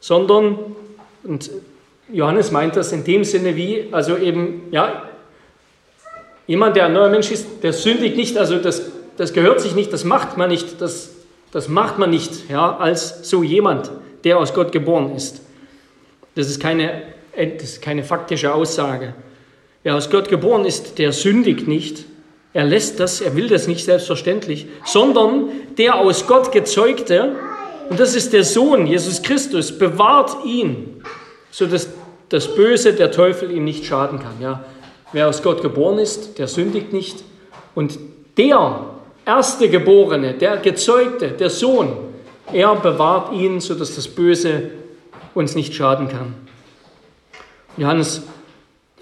sondern, 0.01 0.57
und 1.23 1.49
Johannes 2.11 2.51
meint 2.51 2.75
das 2.75 2.91
in 2.91 3.03
dem 3.03 3.23
Sinne 3.23 3.55
wie, 3.55 3.87
also 3.91 4.17
eben, 4.17 4.63
ja, 4.71 5.09
jemand, 6.47 6.75
der 6.75 6.85
ein 6.85 6.93
neuer 6.93 7.09
Mensch 7.09 7.31
ist, 7.31 7.63
der 7.63 7.73
sündigt 7.73 8.15
nicht, 8.15 8.37
also 8.37 8.57
das, 8.57 8.91
das 9.17 9.33
gehört 9.33 9.61
sich 9.61 9.75
nicht, 9.75 9.91
das 9.91 10.03
macht 10.03 10.37
man 10.37 10.49
nicht, 10.49 10.81
das, 10.81 11.11
das 11.51 11.67
macht 11.67 11.97
man 11.97 12.09
nicht, 12.09 12.49
ja, 12.49 12.77
als 12.77 13.29
so 13.29 13.43
jemand, 13.43 13.91
der 14.23 14.37
aus 14.37 14.53
Gott 14.53 14.71
geboren 14.71 15.15
ist. 15.15 15.41
Das 16.35 16.47
ist 16.47 16.59
keine, 16.59 17.03
das 17.35 17.63
ist 17.63 17.81
keine 17.81 18.03
faktische 18.03 18.53
Aussage. 18.53 19.13
Wer 19.83 19.95
aus 19.95 20.09
Gott 20.09 20.29
geboren 20.29 20.65
ist, 20.65 20.97
der 20.97 21.11
sündigt 21.11 21.67
nicht. 21.67 22.05
Er 22.53 22.65
lässt 22.65 22.99
das, 22.99 23.21
er 23.21 23.35
will 23.35 23.47
das 23.47 23.67
nicht 23.67 23.85
selbstverständlich, 23.85 24.67
sondern 24.85 25.49
der 25.77 25.95
aus 25.95 26.27
Gott 26.27 26.51
gezeugte, 26.51 27.35
und 27.89 27.99
das 27.99 28.15
ist 28.15 28.33
der 28.33 28.43
Sohn, 28.43 28.87
Jesus 28.87 29.21
Christus, 29.21 29.77
bewahrt 29.77 30.43
ihn, 30.45 31.03
sodass 31.55 31.89
das 32.27 32.53
Böse, 32.53 32.91
der 32.91 33.11
Teufel 33.11 33.49
ihm 33.49 33.63
nicht 33.63 33.85
schaden 33.85 34.19
kann. 34.19 34.41
Ja, 34.41 34.65
wer 35.13 35.29
aus 35.29 35.41
Gott 35.41 35.61
geboren 35.61 35.99
ist, 35.99 36.37
der 36.37 36.49
sündigt 36.49 36.91
nicht. 36.91 37.23
Und 37.73 37.97
der 38.37 38.87
erste 39.25 39.69
Geborene, 39.69 40.33
der 40.33 40.57
Gezeugte, 40.57 41.29
der 41.29 41.49
Sohn, 41.49 41.93
er 42.51 42.75
bewahrt 42.75 43.31
ihn, 43.31 43.61
sodass 43.61 43.95
das 43.95 44.09
Böse 44.09 44.71
uns 45.33 45.55
nicht 45.55 45.73
schaden 45.73 46.09
kann. 46.09 46.35
Johannes 47.77 48.23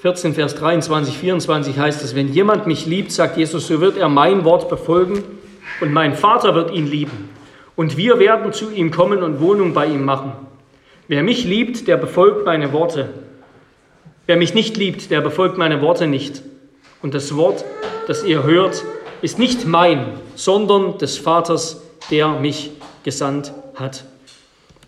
14, 0.01 0.35
Vers 0.35 0.53
23, 0.53 1.17
24 1.17 1.79
heißt 1.79 2.03
es, 2.03 2.13
wenn 2.13 2.31
jemand 2.31 2.67
mich 2.67 2.85
liebt, 2.85 3.11
sagt 3.11 3.35
Jesus, 3.35 3.65
so 3.65 3.81
wird 3.81 3.97
er 3.97 4.09
mein 4.09 4.43
Wort 4.43 4.69
befolgen 4.69 5.23
und 5.81 5.91
mein 5.91 6.13
Vater 6.13 6.53
wird 6.53 6.71
ihn 6.71 6.85
lieben. 6.85 7.29
Und 7.75 7.97
wir 7.97 8.19
werden 8.19 8.53
zu 8.53 8.69
ihm 8.69 8.91
kommen 8.91 9.23
und 9.23 9.39
Wohnung 9.39 9.73
bei 9.73 9.87
ihm 9.87 10.05
machen. 10.05 10.33
Wer 11.13 11.21
mich 11.21 11.45
liebt, 11.45 11.87
der 11.87 11.97
befolgt 11.97 12.43
meine 12.43 12.73
Worte. 12.73 13.07
Wer 14.25 14.35
mich 14.35 14.55
nicht 14.55 14.77
liebt, 14.77 15.11
der 15.11 15.21
befolgt 15.21 15.59
meine 15.59 15.79
Worte 15.79 16.07
nicht. 16.07 16.41
Und 17.03 17.13
das 17.13 17.35
Wort, 17.35 17.63
das 18.07 18.23
ihr 18.23 18.41
hört, 18.41 18.83
ist 19.21 19.37
nicht 19.37 19.67
mein, 19.67 20.07
sondern 20.33 20.97
des 20.97 21.19
Vaters, 21.19 21.83
der 22.09 22.29
mich 22.39 22.71
gesandt 23.03 23.53
hat. 23.75 24.05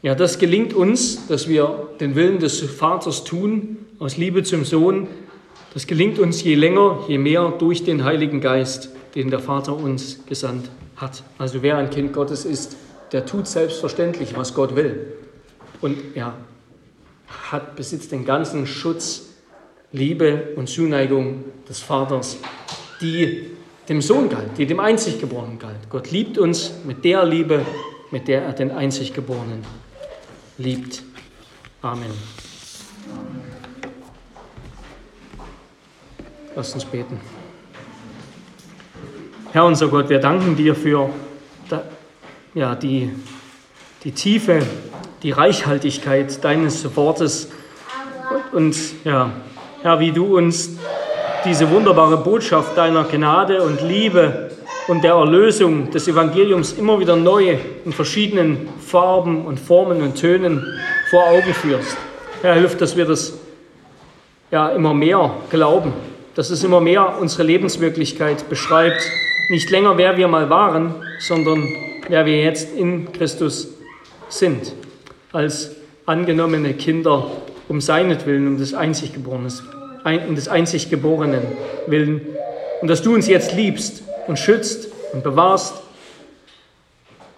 Ja, 0.02 0.16
das 0.16 0.40
gelingt 0.40 0.74
uns, 0.74 1.28
dass 1.28 1.48
wir 1.48 1.90
den 2.00 2.16
Willen 2.16 2.40
des 2.40 2.60
Vaters 2.60 3.24
tun, 3.24 3.86
aus 4.00 4.18
Liebe 4.18 4.42
zum 4.42 4.66
Sohn. 4.66 5.08
Das 5.76 5.86
gelingt 5.86 6.18
uns 6.18 6.42
je 6.42 6.56
länger, 6.56 7.02
je 7.08 7.20
mehr 7.20 7.54
durch 7.60 7.84
den 7.84 8.04
Heiligen 8.04 8.42
Geist, 8.42 8.90
den 9.14 9.30
der 9.30 9.42
Vater 9.42 9.78
uns 9.78 10.26
gesandt 10.26 10.72
hat. 10.96 11.22
Also 11.38 11.62
wer 11.62 11.78
ein 11.78 11.92
Kind 11.92 12.14
Gottes 12.14 12.46
ist, 12.46 12.78
der 13.12 13.28
tut 13.28 13.46
selbstverständlich, 13.46 14.36
was 14.36 14.56
Gott 14.56 14.76
will. 14.76 15.14
Und 15.86 16.16
er 16.16 16.34
hat, 17.52 17.76
besitzt 17.76 18.12
den 18.12 18.26
ganzen 18.26 18.66
Schutz, 18.66 19.36
Liebe 19.92 20.54
und 20.56 20.68
Zuneigung 20.68 21.44
des 21.70 21.80
Vaters, 21.80 22.38
die 23.02 23.52
dem 23.88 24.02
Sohn 24.02 24.28
galt, 24.28 24.58
die 24.58 24.66
dem 24.66 24.80
Einziggeborenen 24.80 25.60
galt. 25.60 25.88
Gott 25.92 26.10
liebt 26.10 26.40
uns 26.40 26.74
mit 26.86 27.06
der 27.06 27.24
Liebe, 27.24 27.64
mit 28.10 28.28
der 28.28 28.42
er 28.42 28.54
den 28.54 28.72
Einziggeborenen 28.72 29.64
liebt. 30.58 31.04
Amen. 31.84 32.10
Lass 36.56 36.74
uns 36.74 36.86
beten. 36.86 37.20
Herr 39.52 39.66
unser 39.66 39.90
Gott, 39.90 40.10
wir 40.10 40.20
danken 40.20 40.56
dir 40.56 40.74
für 40.74 41.12
ja, 42.56 42.74
die, 42.74 43.12
die 44.04 44.12
Tiefe, 44.12 44.66
die 45.26 45.32
Reichhaltigkeit 45.32 46.44
deines 46.44 46.96
Wortes 46.96 47.50
und 48.52 48.76
ja, 49.04 49.32
Herr, 49.82 50.00
wie 50.00 50.12
du 50.12 50.38
uns 50.38 50.78
diese 51.44 51.68
wunderbare 51.72 52.18
Botschaft 52.18 52.78
deiner 52.78 53.06
Gnade 53.06 53.64
und 53.64 53.82
Liebe 53.82 54.52
und 54.88 55.04
der 55.04 55.14
Erlösung 55.14 55.90
des 55.90 56.08
Evangeliums 56.08 56.74
immer 56.74 57.00
wieder 57.00 57.16
neu 57.16 57.58
in 57.86 57.92
verschiedenen 57.92 58.70
Farben 58.80 59.48
und 59.48 59.60
Formen 59.60 60.04
und 60.04 60.14
Tönen 60.14 60.64
vor 61.10 61.26
Augen 61.26 61.56
führst. 61.56 61.98
Herr, 62.44 62.54
hilf, 62.54 62.78
dass 62.78 62.96
wir 62.96 63.06
das 63.06 63.34
ja 64.52 64.70
immer 64.70 64.94
mehr 64.94 65.34
glauben, 65.50 65.92
dass 66.36 66.52
es 66.52 66.64
immer 66.64 66.82
mehr 66.82 67.18
unsere 67.20 67.42
Lebenswirklichkeit 67.42 68.48
beschreibt. 68.48 69.02
Nicht 69.50 69.72
länger, 69.72 69.98
wer 69.98 70.18
wir 70.18 70.28
mal 70.28 70.52
waren, 70.52 70.94
sondern 71.18 71.68
wer 72.10 72.28
wir 72.28 72.44
jetzt 72.44 72.78
in 72.78 73.12
Christus 73.12 73.70
sind, 74.30 74.72
als 75.36 75.72
angenommene 76.06 76.74
Kinder 76.74 77.30
um 77.68 77.82
seinetwillen, 77.82 78.48
um 78.48 78.58
des 78.58 78.74
Einziggeborenen, 78.74 79.52
um 80.28 80.36
des 80.36 80.48
Einziggeborenen 80.48 81.44
willen. 81.88 82.22
Und 82.82 82.88
dass 82.88 83.02
du 83.02 83.14
uns 83.14 83.28
jetzt 83.28 83.54
liebst 83.54 84.04
und 84.28 84.40
schützt 84.40 84.90
und 85.14 85.24
bewahrst 85.24 85.76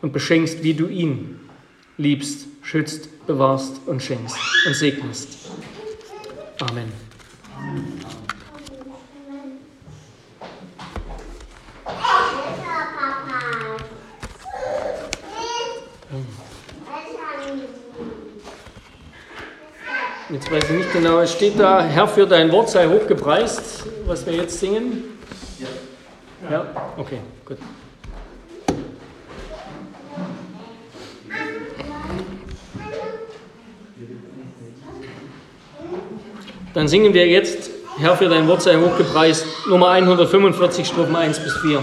und 0.01 0.13
beschenkst, 0.13 0.63
wie 0.63 0.73
du 0.73 0.87
ihn 0.87 1.39
liebst, 1.97 2.47
schützt, 2.61 3.25
bewahrst 3.25 3.81
und 3.85 4.01
schenkst 4.01 4.37
und 4.65 4.75
segnest. 4.75 5.49
Amen. 6.59 6.91
Jetzt 20.29 20.51
weiß 20.51 20.63
ich 20.65 20.71
nicht 20.71 20.91
genau, 20.91 21.19
es 21.19 21.31
steht 21.31 21.57
da, 21.57 21.81
Herr, 21.81 22.05
für 22.05 22.27
dein 22.27 22.51
Wort 22.51 22.69
sei 22.69 22.85
hochgepreist, 22.85 23.85
was 24.05 24.25
wir 24.25 24.33
jetzt 24.33 24.59
singen. 24.59 25.05
Ja, 26.51 26.65
okay, 26.97 27.19
gut. 27.45 27.57
Dann 36.73 36.89
singen 36.89 37.13
wir 37.13 37.25
jetzt, 37.25 37.69
Herr, 37.97 38.17
für 38.17 38.27
dein 38.27 38.49
Wort 38.49 38.61
sei 38.61 38.75
hochgepreist, 38.75 39.45
Nummer 39.69 39.91
145, 39.91 40.85
Strophen 40.85 41.15
1 41.15 41.39
bis 41.39 41.55
4. 41.59 41.81